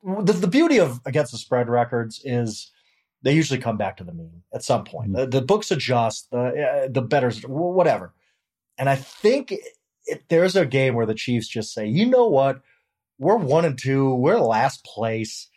[0.02, 2.72] the, the beauty of against the spread records is
[3.22, 5.12] they usually come back to the mean at some point.
[5.12, 5.30] Mm-hmm.
[5.30, 8.14] The, the, books adjust, the uh, the betters, whatever.
[8.78, 9.54] And I think
[10.06, 12.60] if there's a game where the Chiefs just say, you know what,
[13.18, 15.48] we're one and two, we're last place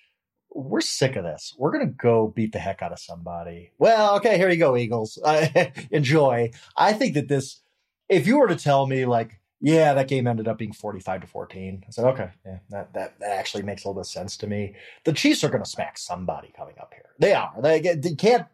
[0.54, 1.56] we're sick of this.
[1.58, 3.72] We're going to go beat the heck out of somebody.
[3.78, 5.20] Well, okay, here you go, Eagles.
[5.28, 6.52] Uh, enjoy.
[6.76, 7.62] I think that this,
[8.08, 11.28] if you were to tell me, like, yeah, that game ended up being 45 to
[11.28, 14.38] 14, I said, okay, yeah, that, that, that actually makes a little bit of sense
[14.38, 14.76] to me.
[15.04, 17.10] The Chiefs are going to smack somebody coming up here.
[17.20, 17.52] They are.
[17.62, 18.46] They, they can't,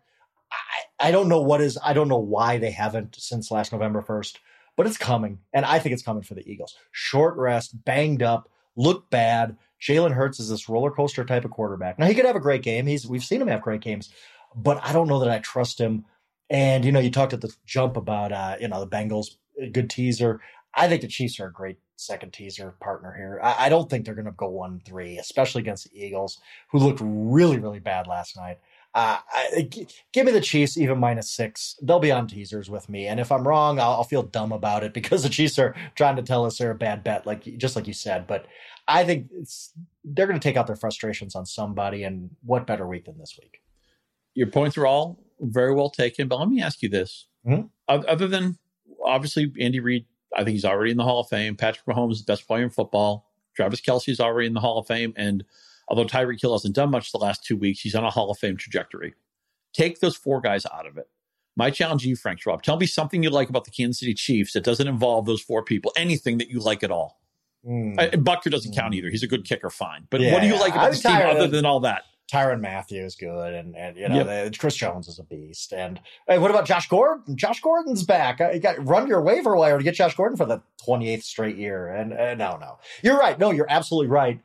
[0.51, 4.01] I, I don't know what is, I don't know why they haven't since last November
[4.01, 4.37] 1st,
[4.75, 5.39] but it's coming.
[5.53, 6.75] And I think it's coming for the Eagles.
[6.91, 11.99] Short rest, banged up, look bad Jalen Hurts is this roller coaster type of quarterback.
[11.99, 12.87] Now he could have a great game.
[12.87, 14.09] He's we've seen him have great games,
[14.55, 16.05] but I don't know that I trust him.
[16.49, 19.35] And you know, you talked at the jump about uh, you know the Bengals,
[19.71, 20.39] good teaser.
[20.75, 23.39] I think the Chiefs are a great second teaser partner here.
[23.43, 26.39] I, I don't think they're going to go one three, especially against the Eagles,
[26.71, 28.59] who looked really really bad last night.
[28.95, 29.69] Uh, I,
[30.11, 31.75] give me the Chiefs even minus six.
[31.81, 34.83] They'll be on teasers with me, and if I'm wrong, I'll, I'll, feel dumb about
[34.83, 37.75] it because the Chiefs are trying to tell us they're a bad bet, like just
[37.75, 38.27] like you said.
[38.27, 38.45] But
[38.87, 39.31] I think
[40.03, 43.37] they're going to take out their frustrations on somebody, and what better week than this
[43.41, 43.61] week?
[44.35, 47.65] Your points are all very well taken, but let me ask you this: mm-hmm.
[47.87, 48.59] other than
[49.03, 51.55] obviously Andy Reid, I think he's already in the Hall of Fame.
[51.55, 53.27] Patrick Mahomes is the best player in football.
[53.55, 55.43] Travis Kelce is already in the Hall of Fame, and
[55.87, 58.37] although Tyreek Hill hasn't done much the last two weeks, he's on a Hall of
[58.37, 59.13] Fame trajectory.
[59.73, 61.07] Take those four guys out of it.
[61.55, 64.13] My challenge to you, Frank Schwab, tell me something you like about the Kansas City
[64.13, 65.91] Chiefs that doesn't involve those four people.
[65.95, 67.19] Anything that you like at all.
[67.65, 67.97] Mm.
[67.97, 68.75] Uh, Butker doesn't mm.
[68.75, 69.09] count either.
[69.09, 70.07] He's a good kicker, fine.
[70.09, 72.03] But yeah, what do you like about this team other than all that?
[72.31, 74.57] Tyrann Mathieu is good, and and you know yep.
[74.57, 75.73] Chris Jones is a beast.
[75.73, 77.37] And hey, what about Josh Gordon?
[77.37, 78.41] Josh Gordon's back.
[78.41, 81.23] Uh, you got run your waiver wire to get Josh Gordon for the twenty eighth
[81.23, 81.87] straight year.
[81.89, 83.37] And uh, no, no, you're right.
[83.37, 84.39] No, you're absolutely right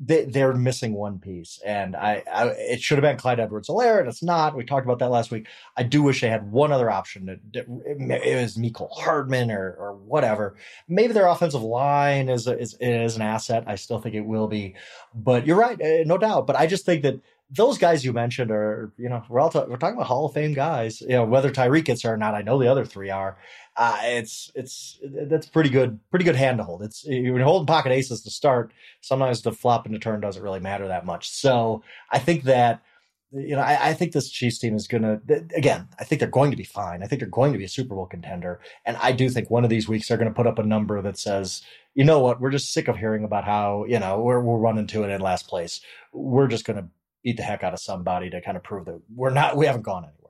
[0.00, 4.08] they, are missing one piece, and I, I it should have been Clyde Edwards-Helaire, and
[4.08, 4.54] it's not.
[4.54, 5.48] We talked about that last week.
[5.76, 7.28] I do wish they had one other option.
[7.28, 10.54] It, it was Michael Hardman or or whatever.
[10.86, 13.64] Maybe their offensive line is is is an asset.
[13.66, 14.76] I still think it will be,
[15.14, 16.46] but you're right, eh, no doubt.
[16.46, 19.64] But I just think that those guys you mentioned are, you know, we're all ta-
[19.68, 21.00] we're talking about Hall of Fame guys.
[21.00, 23.38] You know, whether Tyreek gets or not, I know the other three are.
[23.76, 26.82] Uh, it's it's that's pretty good, pretty good hand to hold.
[26.82, 28.72] It's you're holding pocket aces to start.
[29.00, 31.30] Sometimes the flop and the turn doesn't really matter that much.
[31.30, 32.82] So I think that
[33.30, 35.20] you know, I, I, think this Chiefs team is going to,
[35.54, 37.02] again, I think they're going to be fine.
[37.02, 38.58] I think they're going to be a Super Bowl contender.
[38.86, 41.02] And I do think one of these weeks they're going to put up a number
[41.02, 41.62] that says,
[41.94, 44.86] you know what, we're just sick of hearing about how, you know, we're, we're running
[44.88, 45.82] to it in last place.
[46.12, 46.88] We're just going to
[47.28, 49.82] beat the heck out of somebody to kind of prove that we're not, we haven't
[49.82, 50.28] gone anywhere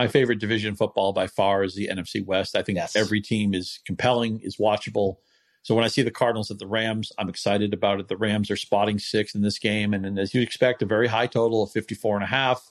[0.00, 2.56] my favorite division football by far is the NFC West.
[2.56, 2.96] I think yes.
[2.96, 5.16] every team is compelling, is watchable.
[5.60, 8.08] So when I see the Cardinals at the Rams, I'm excited about it.
[8.08, 9.92] The Rams are spotting six in this game.
[9.92, 12.70] And, and as you expect, a very high total of 54 and a half.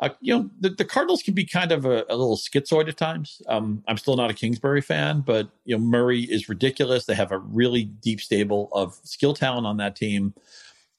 [0.00, 2.96] Uh, you know, the, the, Cardinals can be kind of a, a little schizoid at
[2.96, 3.42] times.
[3.48, 7.04] Um, I'm still not a Kingsbury fan, but, you know, Murray is ridiculous.
[7.04, 10.32] They have a really deep stable of skill talent on that team.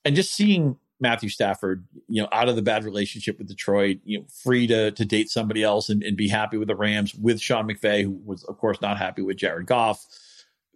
[0.06, 4.19] And just seeing Matthew Stafford, you know, out of the bad relationship with Detroit, you
[4.19, 7.41] know, free to to date somebody else and, and be happy with the Rams with
[7.41, 10.06] Sean McVay, who was of course not happy with Jared Goff.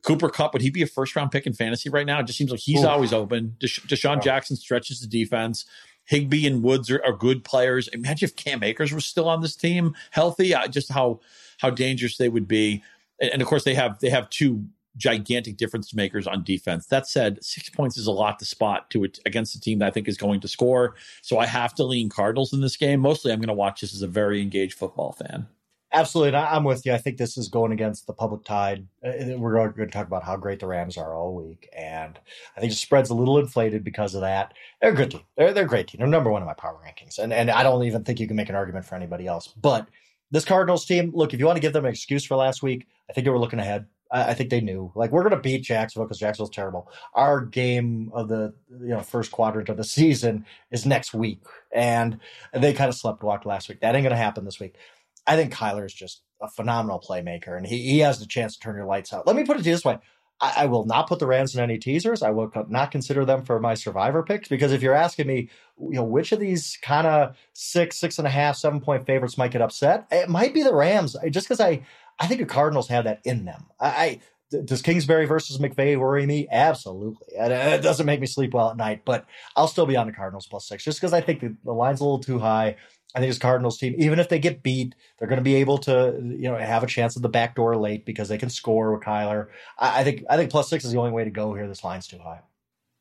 [0.03, 2.19] Cooper Kupp, would he be a first round pick in fantasy right now?
[2.19, 2.87] It just seems like he's Ooh.
[2.87, 3.55] always open.
[3.59, 4.21] Desha- DeSean oh.
[4.21, 5.65] Jackson stretches the defense.
[6.05, 7.89] Higbee and Woods are, are, good players.
[7.89, 10.55] Imagine if Cam Akers was still on this team, healthy.
[10.55, 11.19] Uh, just how
[11.57, 12.81] how dangerous they would be.
[13.19, 14.65] And, and, of course, they have they have two
[14.97, 16.87] gigantic difference makers on defense.
[16.87, 19.91] That said, six points is a lot to spot to against a team that I
[19.91, 20.95] think is going to score.
[21.21, 22.99] So I have to lean Cardinals in this game.
[22.99, 25.47] Mostly, I'm going to watch this as a very engaged football fan.
[25.93, 26.93] Absolutely, I'm with you.
[26.93, 28.85] I think this is going against the public tide.
[29.05, 32.19] Uh, we're going to talk about how great the Rams are all week, and
[32.57, 34.53] I think the spread's a little inflated because of that.
[34.81, 35.21] They're a good team.
[35.37, 35.99] They're they're a great team.
[35.99, 38.35] They're number one in my power rankings, and and I don't even think you can
[38.35, 39.47] make an argument for anybody else.
[39.47, 39.87] But
[40.29, 42.85] this Cardinals team, look, if you want to give them an excuse for last week,
[43.09, 43.85] I think they were looking ahead.
[44.11, 46.91] I, think they knew like we're going to beat Jacksonville because Jacksonville's terrible.
[47.13, 51.41] Our game of the you know first quadrant of the season is next week,
[51.71, 52.19] and
[52.53, 53.81] they kind of slept walked last week.
[53.81, 54.75] That ain't going to happen this week.
[55.25, 58.59] I think Kyler is just a phenomenal playmaker, and he, he has the chance to
[58.59, 59.27] turn your lights out.
[59.27, 59.99] Let me put it this way:
[60.39, 62.21] I, I, will not put the Rams in any teasers.
[62.21, 65.95] I will not consider them for my survivor picks because if you're asking me, you
[65.95, 69.51] know, which of these kind of six, six and a half, seven point favorites might
[69.51, 71.15] get upset, it might be the Rams.
[71.29, 71.81] Just because I,
[72.19, 73.65] I think the Cardinals have that in them.
[73.79, 76.47] I, I does Kingsbury versus McVay worry me?
[76.49, 77.27] Absolutely.
[77.35, 79.25] It doesn't make me sleep well at night, but
[79.55, 81.99] I'll still be on the Cardinals plus six just because I think the, the line's
[81.99, 82.77] a little too high.
[83.15, 85.77] I think this Cardinals team, even if they get beat, they're going to be able
[85.79, 88.93] to, you know, have a chance at the back door late because they can score
[88.93, 89.47] with Kyler.
[89.77, 91.67] I, I think I think plus six is the only way to go here.
[91.67, 92.41] This line's too high.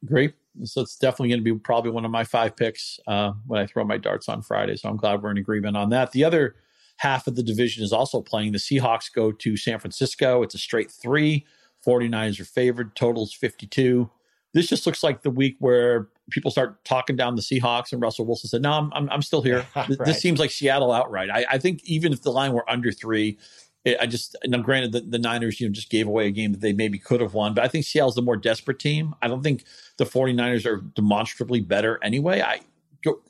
[0.05, 0.35] Great.
[0.64, 3.66] So it's definitely going to be probably one of my five picks uh, when I
[3.66, 4.76] throw my darts on Friday.
[4.76, 6.12] So I'm glad we're in agreement on that.
[6.12, 6.57] The other
[6.96, 8.52] half of the division is also playing.
[8.52, 10.42] The Seahawks go to San Francisco.
[10.42, 11.46] It's a straight three.
[11.87, 12.96] 49ers are favored.
[12.96, 14.11] Totals 52
[14.56, 18.24] this just looks like the week where people start talking down the Seahawks and Russell
[18.24, 19.66] Wilson said, no, I'm, I'm, I'm still here.
[19.76, 19.98] right.
[20.06, 21.28] This seems like Seattle outright.
[21.30, 23.37] I, I, think even if the line were under three,
[23.85, 26.52] it, I just, now granted the, the Niners, you know, just gave away a game
[26.52, 29.14] that they maybe could have won, but I think Seattle's the more desperate team.
[29.20, 29.64] I don't think
[29.98, 32.40] the 49ers are demonstrably better anyway.
[32.40, 32.61] I,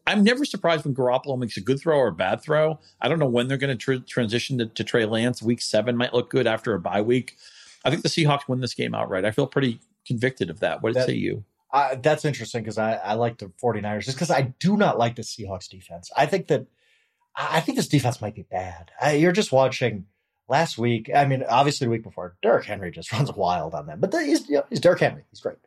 [0.06, 2.78] I'm never surprised when Garoppolo makes a good throw or a bad throw.
[3.00, 5.42] I don't know when they're going to tr- transition to, to Trey Lance.
[5.42, 7.36] Week seven might look good after a bye week.
[7.84, 9.24] I think the Seahawks win this game outright.
[9.24, 10.82] I feel pretty convicted of that.
[10.82, 11.44] What did that, say you?
[11.72, 15.16] Uh, that's interesting because I, I like the 49ers just because I do not like
[15.16, 16.10] the Seahawks defense.
[16.16, 16.66] I think that
[17.36, 18.90] I think this defense might be bad.
[19.00, 20.06] I, you're just watching
[20.48, 21.10] last week.
[21.14, 24.22] I mean, obviously the week before, Derrick Henry just runs wild on them, but the,
[24.24, 25.24] he's, you know, he's Derrick Henry.
[25.30, 25.58] He's great.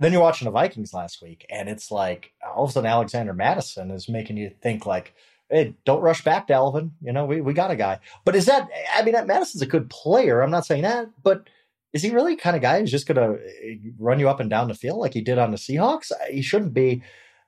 [0.00, 3.32] Then you're watching the Vikings last week, and it's like all of a sudden Alexander
[3.32, 5.14] Mattison is making you think like,
[5.48, 6.90] hey, don't rush back, Dalvin.
[7.00, 8.00] You know, we, we got a guy.
[8.24, 10.40] But is that, I mean, Mattison's a good player.
[10.40, 11.44] I'm not saying that, but–
[11.92, 14.48] is he really kind of guy who's just going to eh, run you up and
[14.48, 16.12] down the field like he did on the Seahawks?
[16.30, 17.02] He shouldn't be.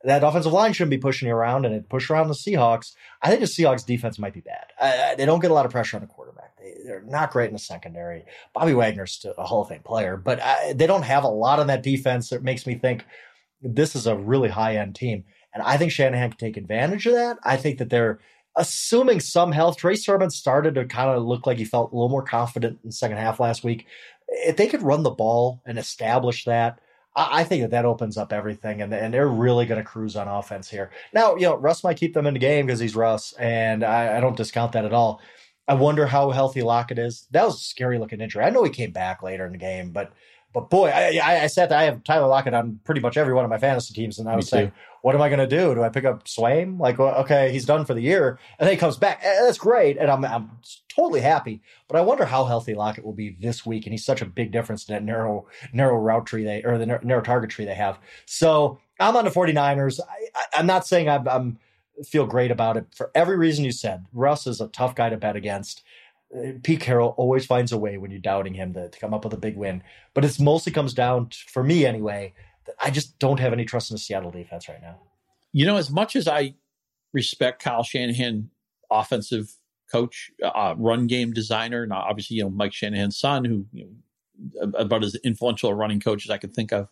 [0.05, 2.93] That offensive line shouldn't be pushing you around and it push around the Seahawks.
[3.23, 5.17] I think the Seahawks defense might be bad.
[5.17, 6.52] They don't get a lot of pressure on the quarterback.
[6.85, 8.25] They, are not great in the secondary.
[8.55, 11.67] Bobby Wagner's a Hall of Fame player, but I, they don't have a lot on
[11.69, 13.05] that defense that makes me think
[13.61, 15.25] this is a really high end team.
[15.55, 17.39] And I think Shanahan can take advantage of that.
[17.45, 18.21] I think that they're
[18.57, 19.77] assuming some health.
[19.77, 22.89] Trey Sermon started to kind of look like he felt a little more confident in
[22.89, 23.87] the second half last week
[24.33, 26.81] if they could run the ball and establish that,
[27.15, 30.29] I, think that that opens up everything, and, and they're really going to cruise on
[30.29, 30.91] offense here.
[31.13, 34.17] Now, you know, Russ might keep them in the game because he's Russ, and I,
[34.17, 35.21] I don't discount that at all.
[35.69, 37.27] I wonder how healthy Lockett is.
[37.31, 38.45] That was a scary looking injury.
[38.45, 40.13] I know he came back later in the game, but
[40.53, 43.33] but boy, I, I, I said that I have Tyler Lockett on pretty much every
[43.33, 44.71] one of my fantasy teams, and I was saying,
[45.01, 45.75] what am I going to do?
[45.75, 46.77] Do I pick up Swain?
[46.77, 49.21] Like, well, okay, he's done for the year, and then he comes back.
[49.23, 50.51] Eh, that's great, and I'm I'm
[50.95, 51.63] totally happy.
[51.89, 54.53] But I wonder how healthy Lockett will be this week, and he's such a big
[54.53, 57.99] difference in that narrow narrow route tree they or the narrow target tree they have.
[58.27, 60.01] So I'm on the 49ers.
[60.55, 61.59] I, am not saying I'm, I'm
[62.07, 64.07] feel great about it for every reason you said.
[64.13, 65.83] Russ is a tough guy to bet against.
[66.63, 69.35] Pete Carroll always finds a way when you're doubting him to, to come up with
[69.35, 69.83] a big win.
[70.15, 72.33] But it mostly comes down, to, for me anyway,
[72.65, 74.99] that I just don't have any trust in the Seattle defense right now.
[75.53, 76.55] You know, as much as I
[77.13, 78.49] respect Kyle Shanahan,
[78.91, 79.53] offensive
[79.91, 84.73] coach, uh, run game designer, and obviously, you know, Mike Shanahan's son, who, you know,
[84.79, 86.89] about as influential a running coach as I could think of.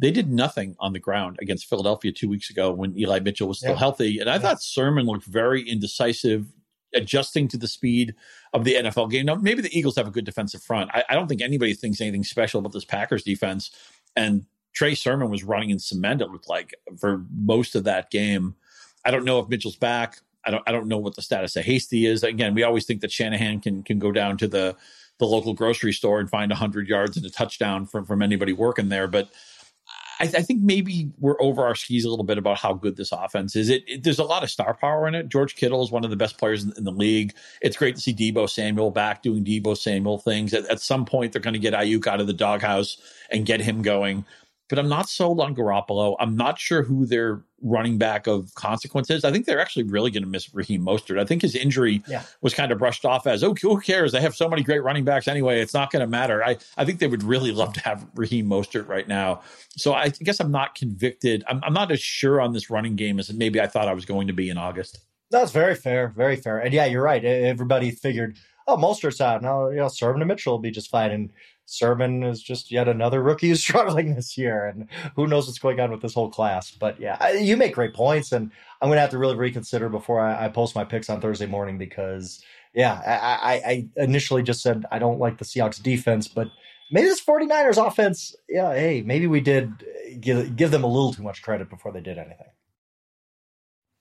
[0.00, 3.58] They did nothing on the ground against Philadelphia two weeks ago when Eli Mitchell was
[3.58, 3.78] still yeah.
[3.78, 4.18] healthy.
[4.18, 4.38] And I yeah.
[4.38, 6.46] thought Sermon looked very indecisive,
[6.94, 8.14] adjusting to the speed
[8.54, 9.26] of the NFL game.
[9.26, 10.90] Now, maybe the Eagles have a good defensive front.
[10.94, 13.70] I, I, don't think anybody thinks anything special about this Packers defense.
[14.16, 18.54] And Trey Sermon was running in cement, it looked like, for most of that game.
[19.04, 20.18] I don't know if Mitchell's back.
[20.46, 22.22] I don't I don't know what the status of Hasty is.
[22.22, 24.76] Again, we always think that Shanahan can can go down to the
[25.18, 28.88] the local grocery store and find 100 yards and a touchdown from from anybody working
[28.88, 29.30] there, but
[30.20, 33.10] I, I, think maybe we're over our skis a little bit about how good this
[33.10, 33.70] offense is.
[33.70, 35.28] It, it, there's a lot of star power in it.
[35.28, 37.34] George Kittle is one of the best players in, in the league.
[37.62, 40.52] It's great to see Deebo Samuel back doing Deebo Samuel things.
[40.52, 42.98] At, at some point, they're going to get Aiyuk out of the doghouse
[43.30, 44.24] and get him going
[44.70, 46.16] but I'm not sold on Garoppolo.
[46.18, 49.24] I'm not sure who their running back of consequence is.
[49.24, 51.20] I think they're actually really going to miss Raheem Mostert.
[51.20, 52.22] I think his injury yeah.
[52.40, 54.12] was kind of brushed off as, oh, who cares?
[54.12, 55.60] They have so many great running backs anyway.
[55.60, 56.42] It's not going to matter.
[56.42, 59.42] I, I think they would really love to have Raheem Mostert right now.
[59.76, 61.44] So I guess I'm not convicted.
[61.48, 64.04] I'm, I'm not as sure on this running game as maybe I thought I was
[64.04, 65.00] going to be in August.
[65.30, 66.08] That's very fair.
[66.08, 66.58] Very fair.
[66.58, 67.24] And yeah, you're right.
[67.24, 69.42] Everybody figured, oh, Mostert's out.
[69.42, 71.12] Now, you know, Sermon and Mitchell will be just fine.
[71.12, 71.32] And
[71.70, 75.78] Sermon is just yet another rookie who's struggling this year, and who knows what's going
[75.80, 76.70] on with this whole class.
[76.70, 78.50] But yeah, you make great points, and
[78.82, 81.46] I'm going to have to really reconsider before I, I, post my picks on Thursday
[81.46, 82.42] morning because,
[82.74, 86.48] yeah, I, I, I, initially just said I don't like the Seahawks defense, but
[86.90, 89.72] maybe this 49ers offense, yeah, hey, maybe we did
[90.06, 92.48] eh, give, give them a little too much credit before they did anything.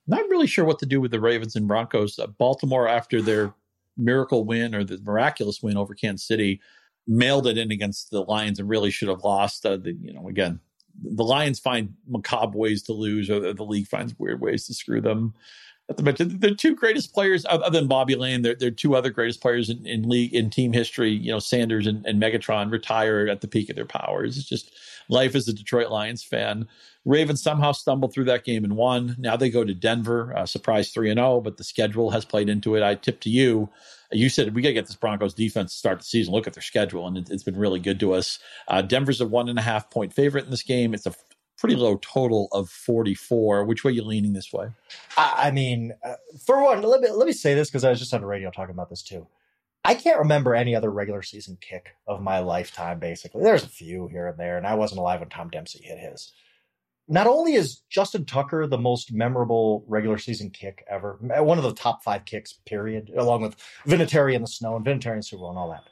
[0.09, 2.17] Not really sure what to do with the Ravens and Broncos.
[2.17, 3.53] Uh, Baltimore, after their
[3.95, 6.59] miracle win or the miraculous win over Kansas City,
[7.07, 9.63] mailed it in against the Lions and really should have lost.
[9.67, 10.59] Uh, the, you know, again,
[10.99, 14.99] the Lions find macabre ways to lose, or the league finds weird ways to screw
[14.99, 15.35] them.
[15.89, 18.43] Not to mention, the two greatest players other than Bobby Layne.
[18.43, 21.11] They're, they're two other greatest players in, in league in team history.
[21.11, 24.37] You know, Sanders and, and Megatron retired at the peak of their powers.
[24.37, 24.71] It's just
[25.09, 26.67] life as a Detroit Lions fan.
[27.05, 29.15] Ravens somehow stumbled through that game and won.
[29.17, 32.23] Now they go to Denver, uh, surprise three and zero, oh, but the schedule has
[32.23, 32.83] played into it.
[32.83, 33.69] I tip to you.
[34.11, 36.33] You said we got to get this Broncos defense to start the season.
[36.33, 38.37] Look at their schedule, and it, has been really good to us.
[38.67, 40.93] Uh, Denver's a one and a half point favorite in this game.
[40.93, 41.13] It's a
[41.59, 43.65] pretty low total of 44.
[43.65, 44.69] Which way are you leaning this way?
[45.17, 47.99] I, I mean, uh, for one, let me let me say this because I was
[47.99, 49.27] just on the radio talking about this too.
[49.85, 52.99] I can't remember any other regular season kick of my lifetime.
[52.99, 55.99] Basically, there's a few here and there, and I wasn't alive when Tom Dempsey hit
[55.99, 56.31] his.
[57.07, 61.73] Not only is Justin Tucker the most memorable regular season kick ever, one of the
[61.73, 63.55] top five kicks, period, along with
[63.87, 65.85] Vinatieri in the snow and Vinatieri in Super Bowl and all that.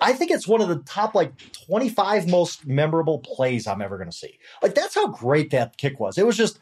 [0.00, 1.32] I think it's one of the top like
[1.66, 4.38] 25 most memorable plays I'm ever going to see.
[4.62, 6.18] Like that's how great that kick was.
[6.18, 6.58] It was just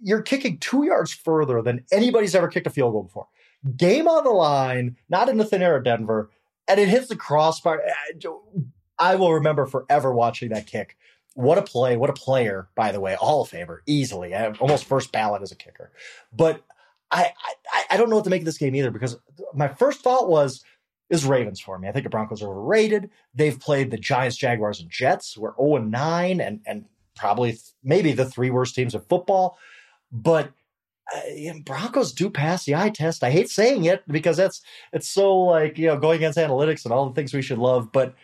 [0.00, 3.28] you're kicking two yards further than anybody's ever kicked a field goal before.
[3.76, 6.30] Game on the line, not in the thin air of Denver,
[6.68, 7.82] and it hits the crossbar.
[8.98, 10.96] I will remember forever watching that kick.
[11.34, 11.96] What a play!
[11.96, 13.14] What a player, by the way.
[13.14, 15.90] Hall of Famer, easily, almost first ballot as a kicker.
[16.32, 16.62] But
[17.10, 17.32] I,
[17.72, 19.18] I, I don't know what to make of this game either because
[19.54, 20.64] my first thought was
[21.10, 21.88] is Ravens for me.
[21.88, 23.10] I think the Broncos are overrated.
[23.34, 26.84] They've played the Giants, Jaguars, and Jets, We're 0 and 9 and, and
[27.16, 29.58] probably maybe the three worst teams of football.
[30.12, 30.52] But
[31.14, 33.22] uh, Broncos do pass the eye test.
[33.22, 34.60] I hate saying it because that's
[34.92, 37.92] it's so like you know going against analytics and all the things we should love,
[37.92, 38.14] but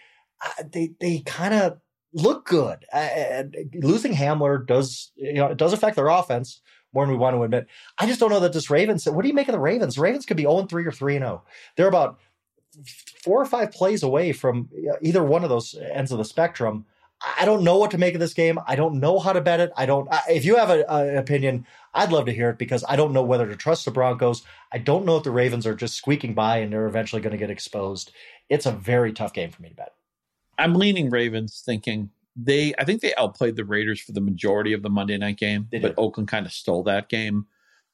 [0.44, 1.78] uh, they they kind of
[2.12, 2.84] look good.
[2.92, 6.60] Uh, losing Hamler does you know it does affect their offense
[6.92, 7.68] more than we want to admit.
[7.98, 9.06] I just don't know that this Ravens.
[9.06, 9.98] What do you make of the Ravens?
[9.98, 11.42] Ravens could be 0 3 or 3 0.
[11.76, 12.18] They're about
[13.22, 16.86] four or five plays away from uh, either one of those ends of the spectrum.
[17.38, 18.58] I don't know what to make of this game.
[18.66, 19.72] I don't know how to bet it.
[19.76, 20.08] I don't.
[20.28, 23.46] If you have an opinion, I'd love to hear it because I don't know whether
[23.46, 24.42] to trust the Broncos.
[24.72, 27.38] I don't know if the Ravens are just squeaking by and they're eventually going to
[27.38, 28.10] get exposed.
[28.48, 29.94] It's a very tough game for me to bet.
[30.58, 32.74] I'm leaning Ravens, thinking they.
[32.76, 35.94] I think they outplayed the Raiders for the majority of the Monday night game, but
[35.96, 37.46] Oakland kind of stole that game.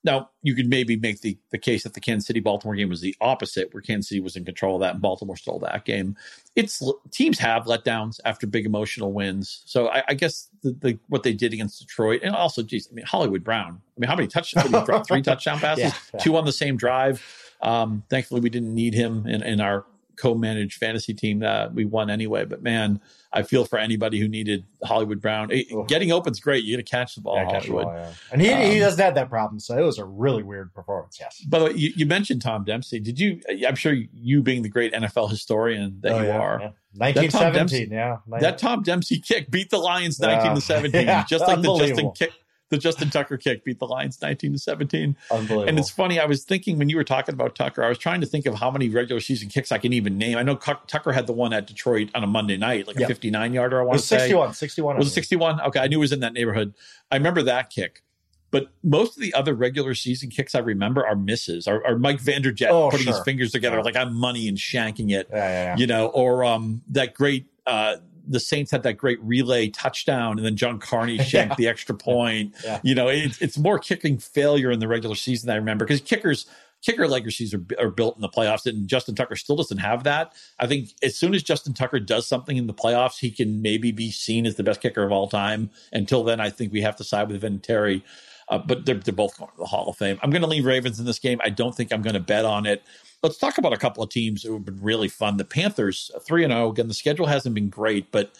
[0.05, 3.01] Now, you could maybe make the, the case that the Kansas City Baltimore game was
[3.01, 6.17] the opposite, where Kansas City was in control of that and Baltimore stole that game.
[6.55, 9.63] It's teams have letdowns after big emotional wins.
[9.65, 12.95] So I, I guess the, the, what they did against Detroit, and also, geez, I
[12.95, 13.81] mean, Hollywood Brown.
[13.97, 14.71] I mean, how many touchdowns?
[15.09, 16.21] three touchdown passes, yeah, yeah.
[16.21, 17.23] two on the same drive.
[17.61, 19.85] Um, thankfully, we didn't need him in, in our
[20.19, 22.45] co-managed fantasy team that we won anyway.
[22.45, 23.01] But man,
[23.33, 25.51] I feel for anybody who needed Hollywood Brown.
[25.87, 26.65] Getting open's great.
[26.65, 27.83] You got to catch the ball, yeah, Hollywood.
[27.83, 28.13] The ball, yeah.
[28.33, 29.61] And he, um, he doesn't have that problem.
[29.61, 31.19] So it was a really weird performance.
[31.21, 31.41] Yes.
[31.43, 33.01] By the way, you, you, mentioned Tom Dempsey.
[33.01, 33.41] Did you?
[33.67, 36.59] I'm sure you, being the great NFL historian that oh, you yeah, are.
[36.95, 38.17] 1917, yeah.
[38.41, 42.33] That Tom Dempsey kick beat the Lions 19 to 17, just like the Justin kick
[42.71, 45.17] the Justin Tucker kick beat the Lions 19 to 17.
[45.31, 45.69] Unbelievable.
[45.69, 48.21] And it's funny, I was thinking when you were talking about Tucker, I was trying
[48.21, 50.37] to think of how many regular season kicks I can even name.
[50.37, 53.07] I know Tucker had the one at Detroit on a Monday night, like yep.
[53.07, 54.19] a 59 yarder, I want to say.
[54.19, 54.99] 61, 61.
[54.99, 55.61] Was it 61?
[55.63, 56.75] Okay, I knew it was in that neighborhood.
[57.11, 58.03] I remember that kick.
[58.51, 62.19] But most of the other regular season kicks I remember are misses, or, or Mike
[62.19, 63.15] Vanderjagt oh, putting sure.
[63.15, 63.85] his fingers together sure.
[63.85, 65.77] like I'm money and shanking it, yeah, yeah, yeah.
[65.77, 67.97] you know, or um, that great uh,
[68.29, 71.55] the Saints had that great relay touchdown, and then John Carney shanked yeah.
[71.57, 72.55] the extra point.
[72.65, 72.81] Yeah.
[72.83, 75.51] You know, it, it's more kicking failure in the regular season.
[75.51, 76.47] I remember because kickers
[76.83, 80.35] kicker legacies are, are built in the playoffs, and Justin Tucker still doesn't have that.
[80.59, 83.93] I think as soon as Justin Tucker does something in the playoffs, he can maybe
[83.93, 85.71] be seen as the best kicker of all time.
[85.93, 88.03] Until then, I think we have to side with Vinatieri.
[88.49, 90.19] Uh, but they're, they're both going to the Hall of Fame.
[90.23, 91.39] I'm going to leave Ravens in this game.
[91.45, 92.83] I don't think I'm going to bet on it.
[93.23, 95.37] Let's talk about a couple of teams who have been really fun.
[95.37, 96.71] The Panthers, 3 and 0.
[96.71, 98.33] Again, the schedule hasn't been great, but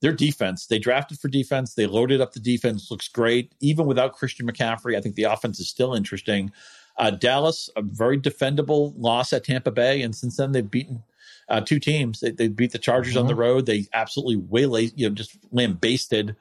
[0.00, 1.74] their defense, they drafted for defense.
[1.74, 3.52] They loaded up the defense, looks great.
[3.60, 6.52] Even without Christian McCaffrey, I think the offense is still interesting.
[6.96, 10.02] Uh, Dallas, a very defendable loss at Tampa Bay.
[10.02, 11.02] And since then, they've beaten
[11.48, 12.20] uh, two teams.
[12.20, 13.20] They, they, beat the Chargers mm-hmm.
[13.20, 13.40] on the mm-hmm.
[13.40, 13.66] road.
[13.66, 16.36] They absolutely waylaid, you know, just lambasted,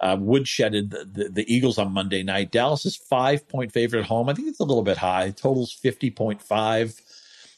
[0.00, 2.50] uh, woodshedded the, the, the, Eagles on Monday night.
[2.50, 4.28] Dallas is five point favorite at home.
[4.28, 5.30] I think it's a little bit high.
[5.30, 7.00] Totals 50.5.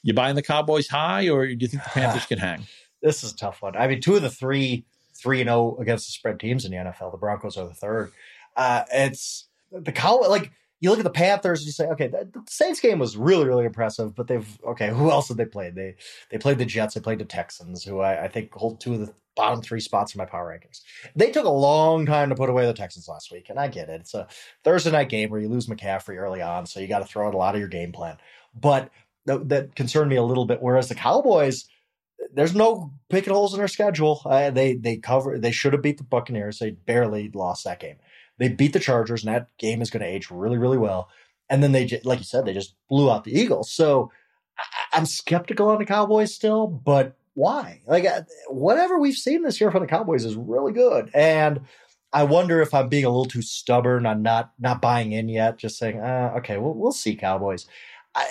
[0.03, 2.67] You buying the Cowboys high, or do you think the Panthers can hang?
[3.03, 3.77] This is a tough one.
[3.77, 4.85] I mean, two of the three
[5.15, 7.13] three and zero oh against the spread teams in the NFL.
[7.13, 8.13] The Broncos are the third.
[8.57, 10.51] Uh, it's the Cow like
[10.81, 13.45] you look at the Panthers and you say, okay, the, the Saints game was really,
[13.45, 15.71] really impressive, but they've okay, who else did they play?
[15.71, 15.95] They
[16.31, 19.01] they played the Jets, they played the Texans, who I, I think hold two of
[19.01, 20.81] the bottom three spots in my power rankings.
[21.17, 23.89] They took a long time to put away the Texans last week, and I get
[23.89, 24.01] it.
[24.01, 24.27] It's a
[24.65, 27.35] Thursday night game where you lose McCaffrey early on, so you got to throw out
[27.35, 28.19] a lot of your game plan.
[28.55, 28.91] But
[29.27, 30.63] th- that concerned me a little bit.
[30.63, 31.67] Whereas the Cowboys,
[32.35, 34.23] there's no picking holes in their schedule.
[34.25, 35.39] Uh, they they cover.
[35.39, 36.59] They should have beat the Buccaneers.
[36.59, 37.97] They barely lost that game.
[38.39, 41.09] They beat the Chargers, and that game is going to age really, really well.
[41.49, 43.71] And then they, like you said, they just blew out the Eagles.
[43.73, 44.11] So
[44.93, 47.83] I, am skeptical on the Cowboys still, but why?
[47.87, 51.61] Like uh, whatever we've seen this year from the Cowboys is really good, and
[52.13, 54.07] I wonder if I'm being a little too stubborn.
[54.07, 55.59] I'm not not buying in yet.
[55.59, 57.67] Just saying, uh, okay, we'll we'll see Cowboys.
[58.15, 58.27] I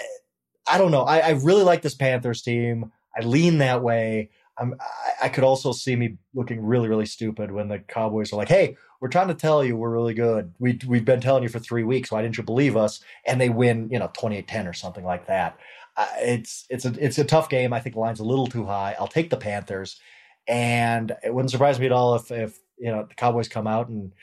[0.68, 1.03] I don't know.
[1.03, 2.91] I, I really like this Panthers team.
[3.16, 4.30] I lean that way.
[4.57, 8.38] I'm, I, I could also see me looking really, really stupid when the Cowboys are
[8.38, 10.53] like, "Hey, we're trying to tell you we're really good.
[10.59, 12.12] We we've been telling you for three weeks.
[12.12, 15.57] Why didn't you believe us?" And they win, you know, 28-10 or something like that.
[15.97, 17.74] Uh, it's it's a it's a tough game.
[17.74, 18.95] I think the line's a little too high.
[18.99, 19.99] I'll take the Panthers,
[20.47, 23.89] and it wouldn't surprise me at all if if you know the Cowboys come out
[23.89, 24.14] and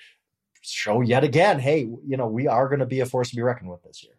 [0.62, 3.42] show yet again, hey, you know, we are going to be a force to be
[3.42, 4.17] reckoned with this year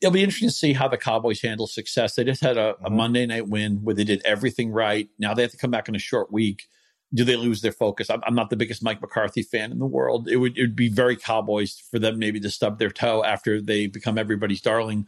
[0.00, 2.14] it'll be interesting to see how the Cowboys handle success.
[2.14, 2.96] They just had a, a mm-hmm.
[2.96, 5.08] Monday night win where they did everything right.
[5.18, 6.68] Now they have to come back in a short week.
[7.14, 8.10] Do they lose their focus?
[8.10, 10.28] I'm, I'm not the biggest Mike McCarthy fan in the world.
[10.28, 13.60] It would it would be very Cowboys for them maybe to stub their toe after
[13.62, 15.06] they become everybody's darling.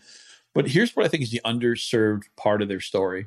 [0.54, 3.26] But here's what I think is the underserved part of their story.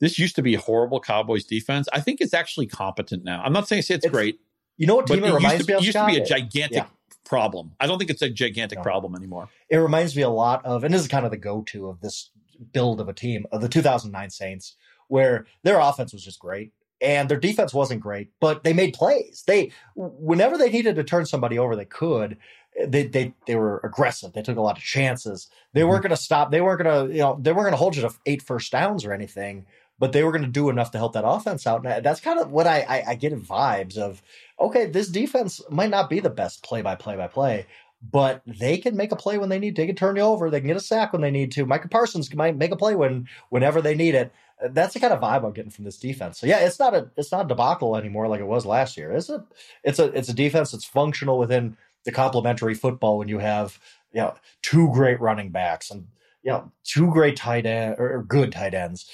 [0.00, 1.86] This used to be a horrible Cowboys defense.
[1.92, 3.42] I think it's actually competent now.
[3.44, 4.40] I'm not saying it's, it's, great.
[4.76, 5.82] You know what team it, it reminds to, me of?
[5.82, 6.86] It used to be a gigantic yeah
[7.24, 7.72] problem.
[7.80, 8.82] I don't think it's a gigantic no.
[8.82, 9.48] problem anymore.
[9.68, 12.30] It reminds me a lot of, and this is kind of the go-to of this
[12.72, 14.76] build of a team of the 2009 Saints,
[15.08, 19.44] where their offense was just great and their defense wasn't great, but they made plays.
[19.46, 22.38] They, whenever they needed to turn somebody over, they could.
[22.84, 24.32] They they they were aggressive.
[24.32, 25.48] They took a lot of chances.
[25.72, 25.90] They mm-hmm.
[25.90, 26.50] weren't going to stop.
[26.50, 28.72] They weren't going to you know they weren't going to hold you to eight first
[28.72, 29.66] downs or anything
[30.04, 31.82] but they were going to do enough to help that offense out.
[31.86, 34.20] And that's kind of what I, I, I get vibes of.
[34.60, 37.64] Okay, this defense might not be the best play by play by play,
[38.12, 39.76] but they can make a play when they need.
[39.76, 39.80] To.
[39.80, 40.50] They can turn you over.
[40.50, 41.64] They can get a sack when they need to.
[41.64, 44.30] Micah Parsons might make a play when whenever they need it.
[44.62, 46.38] Uh, that's the kind of vibe I'm getting from this defense.
[46.38, 49.10] So yeah, it's not a it's not a debacle anymore like it was last year.
[49.10, 49.42] It's a
[49.84, 53.80] it's a it's a defense that's functional within the complementary football when you have
[54.12, 56.08] you know two great running backs and
[56.44, 59.10] you know, two great tight end or good tight ends,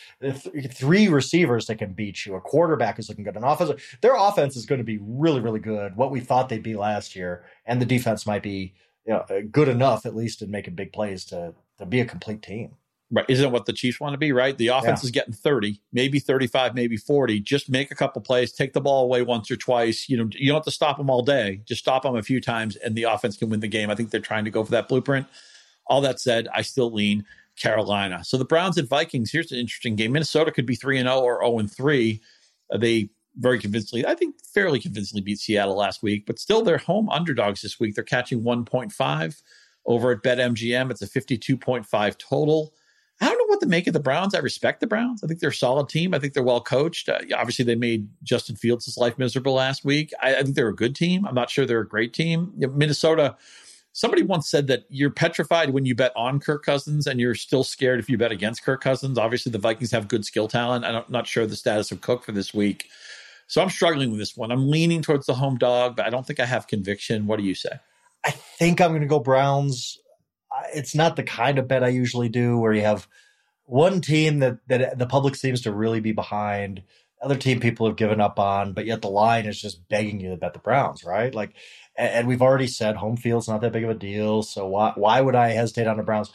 [0.72, 2.34] three receivers that can beat you.
[2.34, 3.36] A quarterback is looking good.
[3.36, 5.96] An offense, their offense is going to be really, really good.
[5.96, 8.74] What we thought they'd be last year, and the defense might be
[9.06, 12.04] you know, uh, good enough at least in making big plays to to be a
[12.04, 12.74] complete team.
[13.12, 13.24] Right.
[13.28, 14.56] Isn't what the Chiefs want to be, right?
[14.56, 15.06] The offense yeah.
[15.06, 17.40] is getting 30, maybe 35, maybe 40.
[17.40, 20.08] Just make a couple plays, take the ball away once or twice.
[20.08, 21.60] You know, you don't have to stop them all day.
[21.64, 23.90] Just stop them a few times and the offense can win the game.
[23.90, 25.26] I think they're trying to go for that blueprint.
[25.90, 27.24] All that said, I still lean
[27.58, 28.24] Carolina.
[28.24, 30.12] So the Browns and Vikings, here's an interesting game.
[30.12, 32.20] Minnesota could be 3 and 0 or 0 and 3.
[32.72, 36.78] Uh, they very convincingly, I think fairly convincingly beat Seattle last week, but still they're
[36.78, 37.94] home underdogs this week.
[37.94, 39.42] They're catching 1.5
[39.86, 40.90] over at BetMGM.
[40.90, 42.72] It's a 52.5 total.
[43.20, 44.34] I don't know what to make of the Browns.
[44.34, 45.22] I respect the Browns.
[45.22, 46.14] I think they're a solid team.
[46.14, 47.08] I think they're well coached.
[47.08, 50.12] Uh, obviously, they made Justin Fields' life miserable last week.
[50.22, 51.26] I, I, think they're a good team.
[51.26, 52.52] I'm not sure they're a great team.
[52.56, 53.36] Minnesota
[53.92, 57.64] Somebody once said that you're petrified when you bet on Kirk Cousins and you're still
[57.64, 59.18] scared if you bet against Kirk Cousins.
[59.18, 60.84] Obviously, the Vikings have good skill talent.
[60.84, 62.88] I'm not sure the status of Cook for this week.
[63.48, 64.52] So I'm struggling with this one.
[64.52, 67.26] I'm leaning towards the home dog, but I don't think I have conviction.
[67.26, 67.70] What do you say?
[68.24, 69.98] I think I'm going to go Browns.
[70.72, 73.08] It's not the kind of bet I usually do where you have
[73.64, 76.82] one team that, that the public seems to really be behind
[77.22, 80.30] other team people have given up on, but yet the line is just begging you
[80.30, 81.34] to bet the Browns, right?
[81.34, 81.52] Like,
[82.00, 85.20] and, we've already said home field's not that big of a deal, so why why
[85.20, 86.32] would I hesitate on the Browns?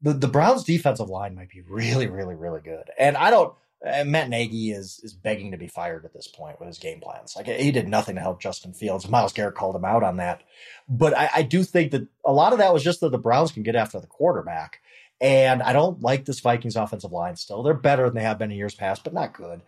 [0.00, 3.54] The the Browns defensive line might be really, really, really good, and I don't.
[3.84, 7.00] And Matt Nagy is is begging to be fired at this point with his game
[7.00, 7.34] plans.
[7.34, 9.08] Like he did nothing to help Justin Fields.
[9.08, 10.42] Myles Garrett called him out on that,
[10.88, 13.50] but I, I do think that a lot of that was just that the Browns
[13.50, 14.80] can get after the quarterback.
[15.20, 17.62] And I don't like this Vikings offensive line still.
[17.62, 19.62] They're better than they have been in years past, but not good.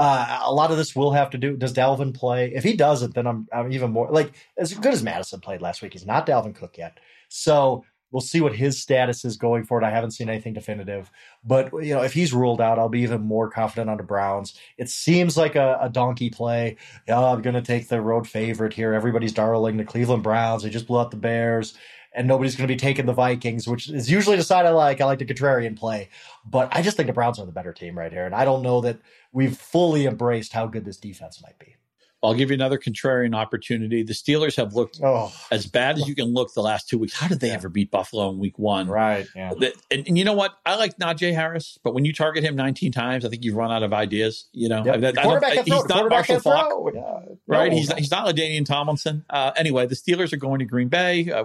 [0.00, 1.58] Uh, a lot of this will have to do.
[1.58, 2.54] Does Dalvin play?
[2.54, 5.82] If he doesn't, then I'm, I'm even more like as good as Mattison played last
[5.82, 5.92] week.
[5.92, 6.98] He's not Dalvin Cook yet,
[7.28, 9.84] so we'll see what his status is going forward.
[9.84, 11.10] I haven't seen anything definitive,
[11.44, 14.58] but you know if he's ruled out, I'll be even more confident on the Browns.
[14.78, 16.78] It seems like a, a donkey play.
[17.06, 18.94] Oh, I'm going to take the road favorite here.
[18.94, 20.62] Everybody's darling the Cleveland Browns.
[20.62, 21.74] They just blew out the Bears
[22.12, 25.00] and nobody's going to be taking the Vikings, which is usually the side I like.
[25.00, 26.08] I like the contrarian play,
[26.44, 28.62] but I just think the Browns are the better team right here, and I don't
[28.62, 28.98] know that
[29.32, 31.76] we've fully embraced how good this defense might be.
[32.22, 34.02] I'll give you another contrarian opportunity.
[34.02, 35.32] The Steelers have looked oh.
[35.50, 37.18] as bad as you can look the last two weeks.
[37.18, 37.54] How did they yeah.
[37.54, 38.88] ever beat Buffalo in week one?
[38.88, 39.26] Right.
[39.34, 39.52] Yeah.
[39.90, 40.54] And, and, you know what?
[40.66, 43.72] I like Najee Harris, but when you target him 19 times, I think you've run
[43.72, 44.48] out of ideas.
[44.52, 45.14] You know, yep.
[45.16, 47.20] quarterback he's not Marshall Faulk, yeah.
[47.46, 47.70] right?
[47.70, 47.76] No.
[47.76, 49.24] He's, he's not LaDainian Tomlinson.
[49.30, 51.30] Uh, anyway, the Steelers are going to Green Bay.
[51.30, 51.44] Uh,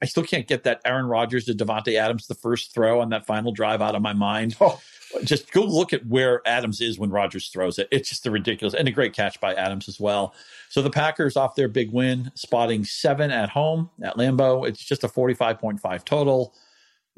[0.00, 3.26] I still can't get that Aaron Rodgers to Davante Adams the first throw on that
[3.26, 4.56] final drive out of my mind.
[4.60, 4.80] Oh.
[5.24, 7.88] Just go look at where Adams is when Rodgers throws it.
[7.90, 10.34] It's just a ridiculous and a great catch by Adams as well.
[10.68, 14.68] So the Packers off their big win, spotting seven at home at Lambeau.
[14.68, 16.54] It's just a 45.5 total.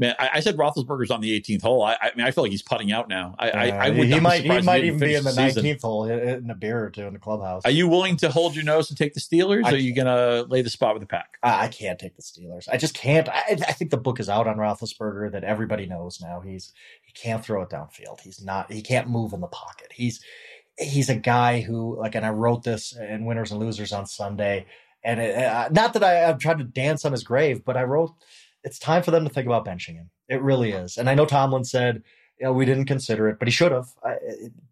[0.00, 1.82] Man, I, I, said Roethlisberger's on the 18th hole.
[1.82, 3.34] I, I, mean, I feel like he's putting out now.
[3.38, 6.06] I, uh, I, I would he might he might even be in the, 19th hole
[6.06, 7.66] in a beer or two in the clubhouse.
[7.66, 9.64] Are you willing to hold your nose and take the Steelers?
[9.64, 11.36] or Are you going to lay the spot with the pack?
[11.42, 12.66] I, can't take the Steelers.
[12.72, 13.28] I just can't.
[13.28, 16.40] I, think the book is out on Roethlisberger that everybody knows now.
[16.40, 16.72] He's
[17.02, 18.20] he can't throw it downfield.
[18.22, 18.72] He's not.
[18.72, 19.92] He can't move in the pocket.
[19.92, 20.24] He's
[20.78, 24.64] he's a guy who like, and I wrote this in Winners and Losers on Sunday.
[25.04, 27.82] And it, uh, not that I, I'm trying to dance on his grave, but I
[27.82, 28.14] wrote
[28.64, 30.10] it's time for them to think about benching him.
[30.28, 30.84] It really uh-huh.
[30.84, 30.96] is.
[30.96, 32.02] And I know Tomlin said,
[32.38, 33.88] you know, we didn't consider it, but he should have.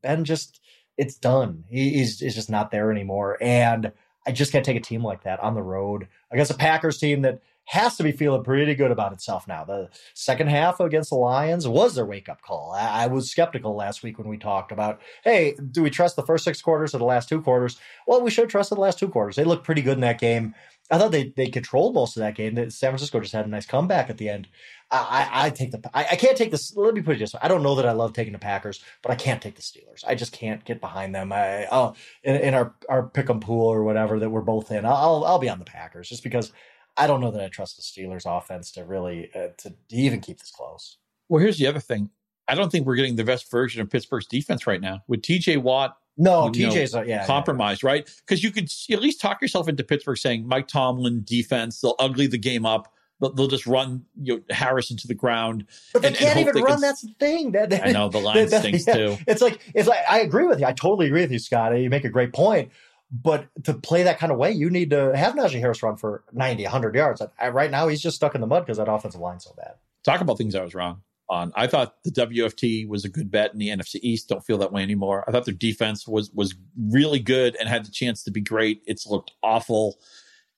[0.03, 0.61] Ben just,
[0.97, 1.65] it's done.
[1.69, 3.37] He, he's, he's just not there anymore.
[3.41, 3.93] And
[4.27, 7.23] I just can't take a team like that on the road against a Packers team
[7.23, 9.63] that has to be feeling pretty good about itself now.
[9.63, 12.73] The second half against the Lions was their wake up call.
[12.73, 16.23] I, I, was skeptical last week when we talked about, hey, do we trust the
[16.23, 17.79] first six quarters or the last two quarters?
[18.07, 19.37] Well, we should have trusted the last two quarters.
[19.37, 20.55] They looked pretty good in that game.
[20.91, 22.55] I thought they they controlled most of that game.
[22.71, 24.49] San Francisco just had a nice comeback at the end.
[24.91, 26.75] I, I, I take the I, I, can't take this.
[26.75, 28.83] Let me put it this way: I don't know that I love taking the Packers,
[29.03, 30.03] but I can't take the Steelers.
[30.07, 31.33] I just can't get behind them.
[31.33, 34.87] I I'll, in, in our our pick'em pool or whatever that we're both in.
[34.87, 36.53] I'll I'll be on the Packers just because
[36.97, 40.39] I don't know that I trust the Steelers offense to really uh, to even keep
[40.39, 40.97] this close.
[41.29, 42.11] Well, here's the other thing.
[42.49, 45.59] I don't think we're getting the best version of Pittsburgh's defense right now with T.J.
[45.59, 47.91] Watt no, TJ's know, yeah, compromised, yeah.
[47.91, 48.11] right?
[48.27, 52.27] Because you could at least talk yourself into Pittsburgh saying Mike Tomlin defense, they'll ugly
[52.27, 52.93] the game up.
[53.21, 55.65] They'll, they'll just run you know, Harris into the ground.
[55.93, 56.75] But they and, can't and even run.
[56.75, 57.53] Can, that's the thing.
[57.53, 58.95] That, I know the line that, stinks yeah.
[58.95, 59.17] too.
[59.29, 60.67] It's like it's like I agree with you.
[60.67, 61.79] I totally agree with you, Scott.
[61.79, 62.73] You make a great point.
[63.11, 66.25] But to play that kind of way, you need to have Najee Harris run for
[66.35, 67.23] 90, 100 yards.
[67.41, 69.77] I, right now, he's just stuck in the mud because that offensive line's so bad.
[70.05, 71.01] Talk about things I was wrong
[71.31, 71.53] on.
[71.55, 74.29] I thought the WFT was a good bet in the NFC East.
[74.29, 75.25] Don't feel that way anymore.
[75.27, 76.55] I thought their defense was was
[76.91, 78.83] really good and had the chance to be great.
[78.87, 79.99] It's looked awful.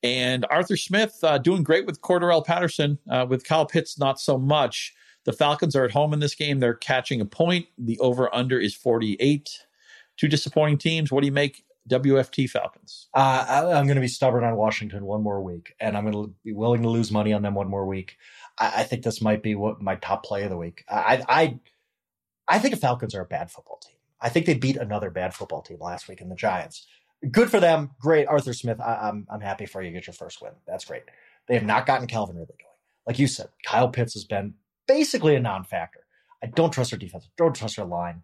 [0.03, 2.99] And Arthur Smith uh, doing great with Cordarrelle Patterson.
[3.09, 4.95] Uh, with Kyle Pitts, not so much.
[5.25, 6.61] The Falcons are at home in this game.
[6.61, 7.67] They're catching a point.
[7.77, 9.51] The over under is 48.
[10.17, 11.13] Two disappointing teams.
[11.13, 13.09] What do you make WFT Falcons?
[13.15, 16.27] Uh, I, am going to be stubborn on Washington one more week, and I'm going
[16.27, 18.17] to be willing to lose money on them one more week.
[18.61, 20.85] I, I, think this might be what my top play of the week.
[20.89, 21.59] I, I,
[22.47, 23.97] I think the Falcons are a bad football team.
[24.21, 26.87] I think they beat another bad football team last week in the Giants.
[27.31, 27.91] Good for them.
[28.01, 28.81] Great, Arthur Smith.
[28.81, 29.91] I, am I'm, I'm happy for you.
[29.91, 30.53] To get your first win.
[30.67, 31.03] That's great.
[31.49, 32.71] They have not gotten Calvin Ridley going.
[33.07, 34.55] Like you said, Kyle Pitts has been
[34.87, 36.01] basically a non-factor.
[36.43, 37.29] I don't trust their defense.
[37.37, 38.23] Don't trust their line.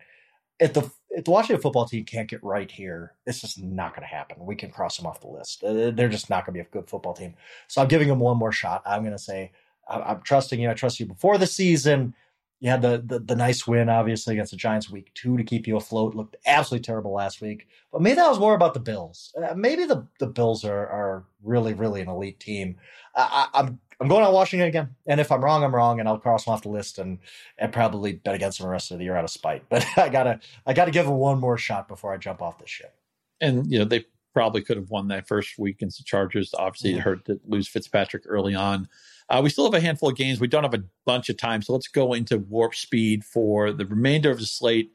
[0.59, 4.07] If the if the Washington football team can't get right here, it's just not going
[4.07, 4.37] to happen.
[4.41, 5.63] We can cross them off the list.
[5.63, 7.35] They're just not going to be a good football team.
[7.69, 8.83] So I'm giving them one more shot.
[8.85, 9.53] I'm going to say
[9.89, 10.71] I'm trusting you.
[10.71, 12.15] I trust you before the season.
[12.61, 15.67] You had the, the, the nice win, obviously, against the Giants week two to keep
[15.67, 16.15] you afloat.
[16.15, 17.69] Looked absolutely terrible last week.
[17.93, 19.35] But maybe that was more about the Bills.
[19.37, 22.77] Uh, maybe the, the Bills are, are really, really an elite team.
[23.15, 24.95] I, I'm I'm going on Washington again.
[25.07, 27.19] And if I'm wrong, I'm wrong, and I'll cross them off the list and,
[27.59, 29.65] and probably bet against them the rest of the year out of spite.
[29.71, 32.67] But I gotta I gotta give them one more shot before I jump off the
[32.67, 32.95] ship.
[33.41, 36.55] And you know, they probably could have won that first week against the Chargers.
[36.57, 38.89] Obviously, it hurt to lose Fitzpatrick early on.
[39.29, 40.41] Uh, we still have a handful of games.
[40.41, 41.63] We don't have a bunch of time.
[41.63, 44.93] So let's go into warp speed for the remainder of the slate.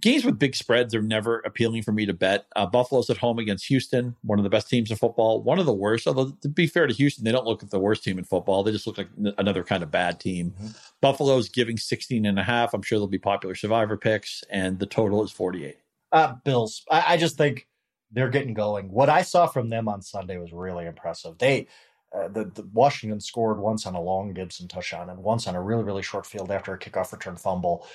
[0.00, 2.46] Games with big spreads are never appealing for me to bet.
[2.54, 5.66] Uh, Buffalo's at home against Houston, one of the best teams in football, one of
[5.66, 6.06] the worst.
[6.06, 8.62] Although, to be fair to Houston, they don't look like the worst team in football.
[8.62, 10.50] They just look like another kind of bad team.
[10.52, 10.68] Mm-hmm.
[11.00, 12.74] Buffalo's giving 16 and a half.
[12.74, 15.76] I'm sure there'll be popular survivor picks, and the total is 48.
[16.12, 16.84] Uh, Bills.
[16.88, 17.66] I, I just think
[18.12, 18.88] they're getting going.
[18.88, 21.38] What I saw from them on Sunday was really impressive.
[21.38, 21.66] They
[22.14, 25.62] uh, the, the, Washington scored once on a long Gibson touchdown and once on a
[25.62, 27.86] really, really short field after a kickoff return fumble.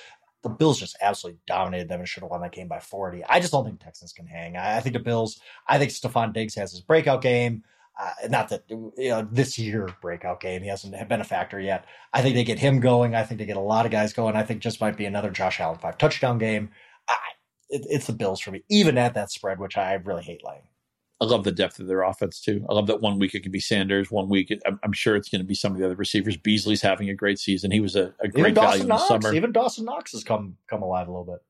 [0.42, 3.24] The Bills just absolutely dominated them and should have won that game by 40.
[3.24, 4.56] I just don't think Texans can hang.
[4.56, 7.64] I, I think the Bills, I think Stefon Diggs has his breakout game.
[8.00, 10.62] Uh, not that you know this year breakout game.
[10.62, 11.84] He hasn't been a factor yet.
[12.12, 13.16] I think they get him going.
[13.16, 14.36] I think they get a lot of guys going.
[14.36, 16.70] I think just might be another Josh Allen five touchdown game.
[17.08, 17.16] I,
[17.70, 20.62] it, it's the Bills for me, even at that spread, which I really hate laying.
[21.20, 22.64] I love the depth of their offense too.
[22.68, 25.16] I love that one week it can be Sanders, one week it, I'm, I'm, sure
[25.16, 26.36] it's going to be some of the other receivers.
[26.36, 27.72] Beasley's having a great season.
[27.72, 29.34] He was a, a great value in the Knox, summer.
[29.34, 31.42] Even Dawson Knox has come come alive a little bit.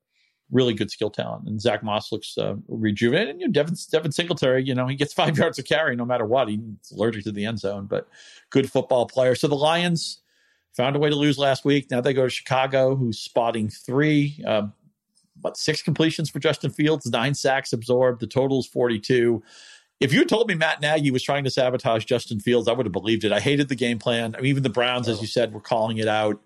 [0.50, 3.28] Really good skill talent, and Zach Moss looks uh, rejuvenated.
[3.30, 6.06] And you know, Devin Devin Singletary, you know, he gets five yards of carry no
[6.06, 6.48] matter what.
[6.48, 6.60] He's
[6.94, 8.08] allergic to the end zone, but
[8.48, 9.34] good football player.
[9.34, 10.22] So the Lions
[10.72, 11.90] found a way to lose last week.
[11.90, 14.42] Now they go to Chicago, who's spotting three.
[14.46, 14.68] Uh,
[15.40, 18.20] but six completions for Justin Fields, nine sacks absorbed.
[18.20, 19.42] The total is 42.
[20.00, 22.86] if you had told me Matt Nagy was trying to sabotage Justin Fields, I would
[22.86, 23.32] have believed it.
[23.32, 24.34] I hated the game plan.
[24.34, 26.40] I mean, even the Browns, as you said, were calling it out.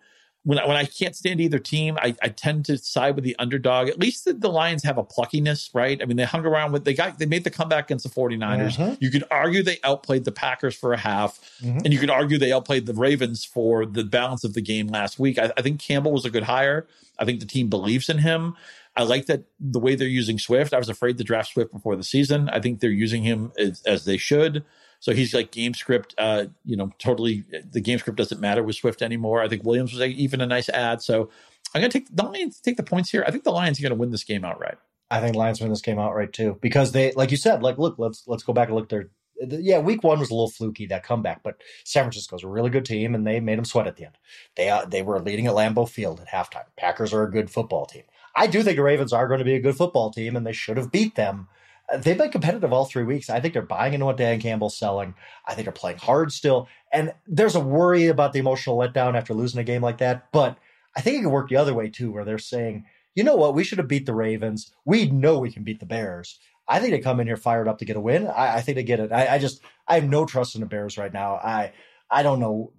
[0.44, 3.36] When I, when I can't stand either team, I, I tend to side with the
[3.38, 3.88] underdog.
[3.88, 6.02] At least the, the, Lions have a pluckiness, right?
[6.02, 8.76] I mean, they hung around with they got they made the comeback against the 49ers.
[8.76, 8.94] Mm-hmm.
[8.98, 11.78] You could argue they outplayed the Packers for a half, mm-hmm.
[11.84, 15.16] and you could argue they outplayed the Ravens for the balance of the game last
[15.16, 15.38] week.
[15.38, 16.88] I, I think Campbell was a good hire.
[17.20, 18.56] I think the team believes in him.
[18.94, 20.74] I like that the way they're using Swift.
[20.74, 22.48] I was afraid to draft Swift before the season.
[22.50, 24.64] I think they're using him as, as they should.
[25.00, 27.44] So he's like game script, uh, you know, totally.
[27.68, 29.42] The game script doesn't matter with Swift anymore.
[29.42, 31.02] I think Williams was a, even a nice ad.
[31.02, 31.30] So
[31.74, 33.24] I'm going to take the Lions take the points here.
[33.26, 34.76] I think the Lions are going to win this game outright.
[35.10, 37.98] I think Lions win this game outright too because they, like you said, like look,
[37.98, 39.10] let's let's go back and look their.
[39.44, 42.84] Yeah, week one was a little fluky that comeback, but San Francisco's a really good
[42.84, 44.16] team, and they made them sweat at the end.
[44.56, 46.66] They uh, they were leading at Lambeau Field at halftime.
[46.76, 48.04] Packers are a good football team.
[48.34, 50.52] I do think the Ravens are going to be a good football team, and they
[50.52, 51.48] should have beat them.
[51.92, 53.28] Uh, they've been competitive all three weeks.
[53.28, 55.14] I think they're buying into what Dan Campbell's selling.
[55.46, 56.68] I think they're playing hard still.
[56.92, 60.30] And there's a worry about the emotional letdown after losing a game like that.
[60.32, 60.58] But
[60.96, 63.54] I think it could work the other way too, where they're saying, you know what,
[63.54, 64.72] we should have beat the Ravens.
[64.84, 66.38] We know we can beat the Bears.
[66.68, 68.26] I think they come in here fired up to get a win.
[68.26, 69.12] I, I think they get it.
[69.12, 71.34] I, I, just I have no trust in the Bears right now.
[71.34, 71.72] I
[72.10, 72.72] I don't know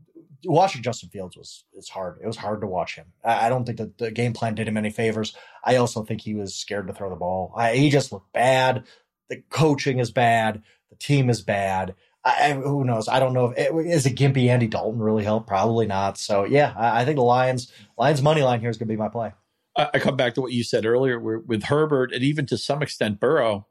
[0.46, 2.20] watching Justin Fields was it's hard.
[2.22, 3.06] It was hard to watch him.
[3.24, 5.36] I, I don't think that the game plan did him any favors.
[5.64, 7.54] I also think he was scared to throw the ball.
[7.56, 8.86] I, he just looked bad.
[9.30, 10.64] The coaching is bad.
[10.90, 11.96] The team is bad.
[12.26, 13.10] I, who knows?
[13.10, 15.48] I don't know if it, is it gimpy Andy Dalton really helped.
[15.48, 16.18] Probably not.
[16.18, 18.98] So yeah, I, I think the Lions Lions money line here is going to be
[18.98, 19.34] my play.
[19.76, 23.20] I come back to what you said earlier with Herbert and even to some extent
[23.20, 23.66] Burrow.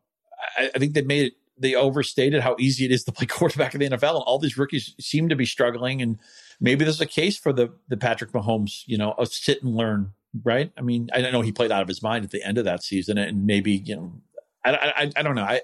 [0.58, 3.74] I, I think they made it they overstated how easy it is to play quarterback
[3.74, 6.02] in the NFL, and all these rookies seem to be struggling.
[6.02, 6.18] And
[6.62, 10.12] maybe there's a case for the the Patrick Mahomes, you know, a sit and learn,
[10.42, 10.72] right?
[10.78, 12.82] I mean, I know he played out of his mind at the end of that
[12.82, 14.12] season, and maybe you know.
[14.64, 15.42] I, I, I don't know.
[15.42, 15.60] I,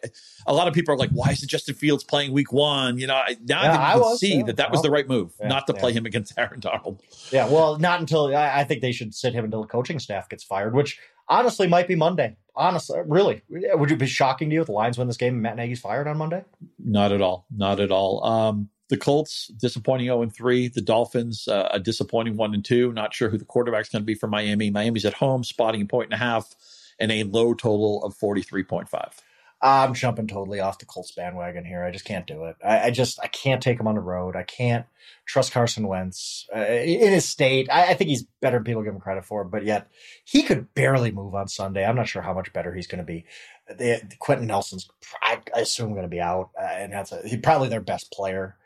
[0.49, 3.23] a lot of people are like, "Why is Justin Fields playing Week One?" You know,
[3.45, 4.43] now yeah, I can was, see yeah.
[4.47, 7.01] that that was the right move, yeah, not to play him against Aaron Donald.
[7.31, 10.29] Yeah, well, not until I, I think they should sit him until the coaching staff
[10.29, 12.37] gets fired, which honestly might be Monday.
[12.57, 15.43] Honestly, really, would it be shocking to you if the Lions win this game and
[15.43, 16.45] Matt Nagy's fired on Monday?
[16.85, 17.47] Not at all.
[17.57, 18.25] Not at all.
[18.25, 20.69] Um, the Colts disappointing 0 and 3.
[20.69, 22.93] The Dolphins uh, a disappointing 1 and 2.
[22.93, 24.71] Not sure who the quarterback's going to be for Miami.
[24.71, 26.55] Miami's at home, spotting a point and a half,
[26.99, 29.13] and a low total of 43.5.
[29.61, 31.83] I'm jumping totally off the Colts bandwagon here.
[31.83, 32.57] I just can't do it.
[32.65, 34.37] I, I just I can't take him on the road.
[34.37, 34.87] I can't
[35.27, 37.69] trust Carson Wentz uh, in his state.
[37.69, 39.89] I, I, think he's better than people give him credit for, but yet
[40.25, 41.85] he could barely move on Sunday.
[41.85, 43.25] I'm not sure how much better he's going to be.
[43.69, 44.89] The, Quenton Nelson's,
[45.23, 48.13] I, I assume, going to be out, uh, and that's a, he's probably their best
[48.13, 48.57] player.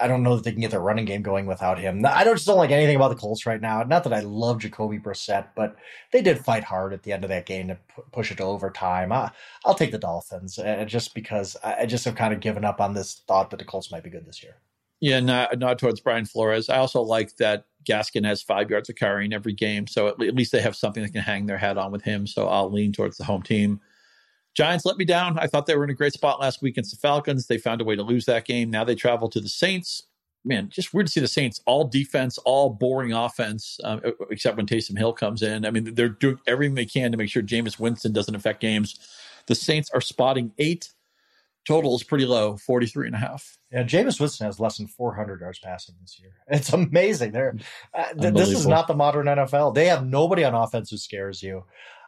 [0.00, 2.04] I don't know that they can get their running game going without him.
[2.06, 3.82] I don't just don't like anything about the Colts right now.
[3.82, 5.76] Not that I love Jacoby Brissett, but
[6.12, 8.44] they did fight hard at the end of that game to p- push it to
[8.44, 9.12] overtime.
[9.12, 9.30] I,
[9.64, 12.94] will take the Dolphins, uh, just because I just have kind of given up on
[12.94, 14.56] this thought that the Colts might be good this year.
[15.00, 16.68] Yeah, not, not towards Brian Flores.
[16.68, 20.34] I also like that Gaskin has five yards of carrying every game, so at, at
[20.34, 22.26] least they have something they can hang their hat on with him.
[22.26, 23.80] So I'll lean towards the home team.
[24.54, 25.38] Giants let me down.
[25.38, 27.46] I thought they were in a great spot last week against the Falcons.
[27.46, 28.70] They found a way to lose that game.
[28.70, 30.06] Now they travel to the Saints.
[30.44, 34.66] Man, just weird to see the Saints all defense, all boring offense, um, except when
[34.66, 35.64] Taysom Hill comes in.
[35.64, 38.98] I mean, they're doing everything they can to make sure Jameis Winston doesn't affect games.
[39.46, 40.90] The Saints are spotting eight.
[41.66, 43.58] Total is pretty low, 43 and a half.
[43.72, 46.32] Yeah, Jameis Winston has less than 400 yards passing this year.
[46.48, 47.32] It's amazing.
[47.32, 47.56] There,
[47.94, 49.74] uh, th- this is not the modern NFL.
[49.74, 51.64] They have nobody on offense who scares you.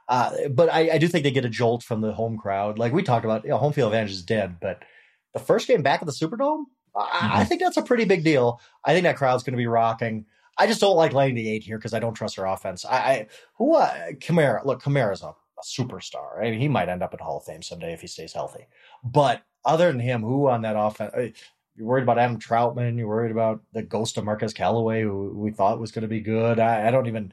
[0.09, 2.79] Uh, but I, I, do think they get a jolt from the home crowd.
[2.79, 4.85] Like we talked about, you know, home field advantage is dead, but
[5.33, 7.37] the first game back at the Superdome, I, mm-hmm.
[7.39, 8.61] I think that's a pretty big deal.
[8.85, 10.27] I think that crowd's going to be rocking.
[10.59, 12.85] I just don't like laying the eight here because I don't trust their offense.
[12.85, 13.27] I, I
[13.59, 14.65] who uh, Kamara.
[14.65, 16.39] Look, Kamara's a, a superstar.
[16.41, 18.67] I mean, he might end up in Hall of Fame someday if he stays healthy.
[19.05, 21.35] But other than him, who on that offense?
[21.77, 22.97] You're worried about Adam Trautman.
[22.97, 26.21] You're worried about the ghost of Marquez Callaway, who we thought was going to be
[26.21, 26.59] good.
[26.59, 27.33] I, I don't even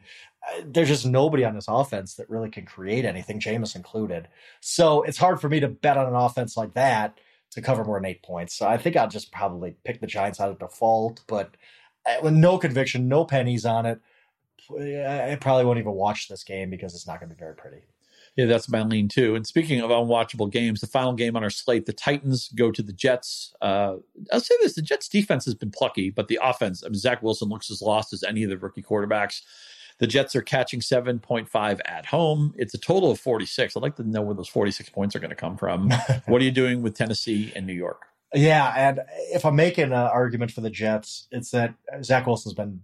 [0.65, 4.27] there's just nobody on this offense that really can create anything, Jameis included.
[4.59, 7.17] So it's hard for me to bet on an offense like that
[7.51, 8.55] to cover more than eight points.
[8.55, 11.55] So I think I'll just probably pick the Giants out of default, but
[12.05, 14.01] uh, with no conviction, no pennies on it.
[14.69, 17.83] I probably won't even watch this game because it's not going to be very pretty.
[18.35, 19.35] Yeah, that's my lean too.
[19.35, 22.81] And speaking of unwatchable games, the final game on our slate, the Titans go to
[22.81, 23.53] the Jets.
[23.61, 23.97] Uh,
[24.31, 27.21] I'll say this: the Jets' defense has been plucky, but the offense, I mean, Zach
[27.21, 29.41] Wilson looks as lost as any of the rookie quarterbacks.
[29.99, 32.53] The Jets are catching 7.5 at home.
[32.57, 33.77] It's a total of 46.
[33.77, 35.91] I'd like to know where those 46 points are going to come from.
[36.25, 38.07] what are you doing with Tennessee and New York?
[38.33, 42.81] Yeah, and if I'm making an argument for the Jets, it's that Zach Wilson's been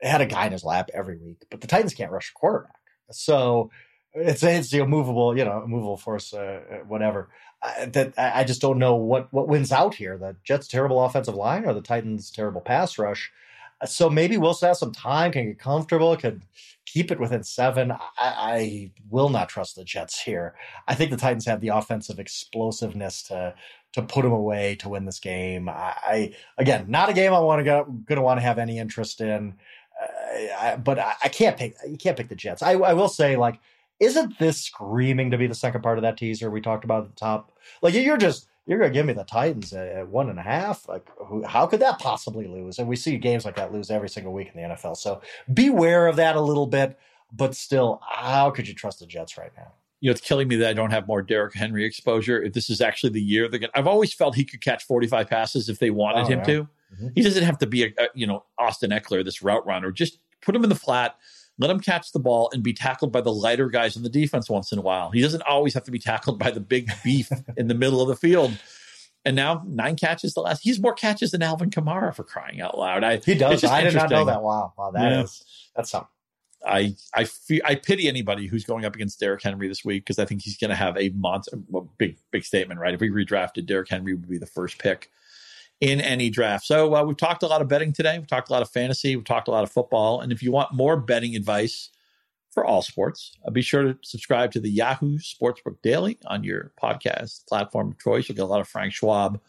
[0.00, 2.76] had a guy in his lap every week, but the Titans can't rush a quarterback.
[3.10, 3.70] So
[4.14, 7.28] it's it's the immovable, you know, immovable force, uh, uh whatever.
[7.62, 10.18] I, that I just don't know what what wins out here.
[10.18, 13.32] The Jets' terrible offensive line or the Titans' terrible pass rush.
[13.86, 16.42] So maybe Wilson has some time, can get comfortable, could
[16.86, 17.90] keep it within seven.
[17.92, 20.54] I, I, will not trust the Jets here.
[20.86, 23.54] I think the Titans have the offensive explosiveness to
[23.92, 25.68] to put them away to win this game.
[25.68, 28.58] I, I again, not a game I want to go going to want to have
[28.58, 29.54] any interest in.
[30.00, 31.76] Uh, I, but I, I, can't pick.
[31.88, 32.62] You can't pick the Jets.
[32.62, 33.60] I, I will say, like,
[34.00, 37.10] isn't this screaming to be the second part of that teaser we talked about at
[37.10, 37.58] the top?
[37.82, 40.88] Like, you're just you're going to give me the Titans at, one and a half.
[40.88, 42.78] Like, who, how could that possibly lose?
[42.78, 44.96] And we see games like that lose every single week in the NFL.
[44.96, 45.20] So
[45.52, 46.98] beware of that a little bit.
[47.32, 49.72] But still, how could you trust the Jets right now?
[50.00, 52.42] You know, it's killing me that I don't have more Derrick Henry exposure.
[52.42, 55.28] If this is actually the year they're gonna, I've always felt he could catch 45
[55.28, 56.44] passes if they wanted oh, him yeah.
[56.44, 56.62] to.
[56.62, 57.08] Mm-hmm.
[57.14, 59.90] He doesn't have to be a, a you know Austin Ekeler, this route runner.
[59.90, 61.16] Just put him in the flat
[61.58, 64.50] let him catch the ball and be tackled by the lighter guys in the defense
[64.50, 65.10] once in a while.
[65.10, 68.08] He doesn't always have to be tackled by the big beef in the middle of
[68.08, 68.56] the field.
[69.24, 70.62] And now nine catches the last.
[70.62, 73.04] He's more catches than Alvin Kamara for crying out loud.
[73.04, 73.64] I, he does.
[73.64, 74.42] I did not know that.
[74.42, 75.22] Wow, wow, that yeah.
[75.22, 75.44] is
[75.74, 76.08] that's something.
[76.66, 80.18] I I feel, I pity anybody who's going up against Derrick Henry this week because
[80.18, 82.92] I think he's going to have a monster, well, big big statement, right?
[82.92, 85.10] If we redrafted, Derrick Henry would be the first pick
[85.84, 86.64] in any draft.
[86.64, 88.18] So uh, we've talked a lot of betting today.
[88.18, 89.16] We've talked a lot of fantasy.
[89.16, 90.22] We've talked a lot of football.
[90.22, 91.90] And if you want more betting advice
[92.54, 93.36] for all sports.
[93.44, 97.98] Uh, be sure to subscribe to the Yahoo Sportsbook Daily on your podcast platform of
[97.98, 98.28] choice.
[98.28, 99.40] You'll get a lot of Frank Schwab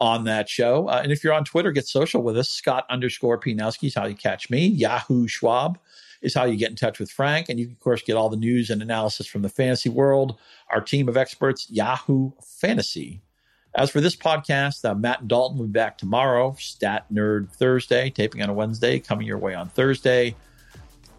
[0.00, 0.88] on that show.
[0.88, 2.48] Uh, and if you're on Twitter, get social with us.
[2.48, 4.66] Scott underscore Pianowski is how you catch me.
[4.66, 5.78] Yahoo Schwab
[6.22, 7.48] is how you get in touch with Frank.
[7.48, 10.38] And you can, of course, get all the news and analysis from the fantasy world.
[10.70, 13.23] Our team of experts, Yahoo Fantasy.
[13.74, 16.54] As for this podcast, uh, Matt and Dalton will be back tomorrow.
[16.58, 20.36] Stat Nerd Thursday, taping on a Wednesday, coming your way on Thursday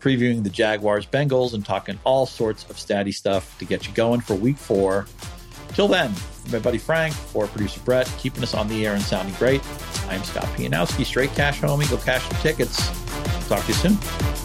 [0.06, 4.22] previewing the Jaguars Bengals and talking all sorts of statty stuff to get you going
[4.22, 5.08] for week four.
[5.70, 6.14] Till then,
[6.52, 9.62] my buddy Frank, for producer Brett, keeping us on the air and sounding great.
[10.08, 11.90] I'm Scott Pianowski, straight cash homie.
[11.90, 12.88] Go cash your tickets.
[13.50, 14.45] Talk to you soon.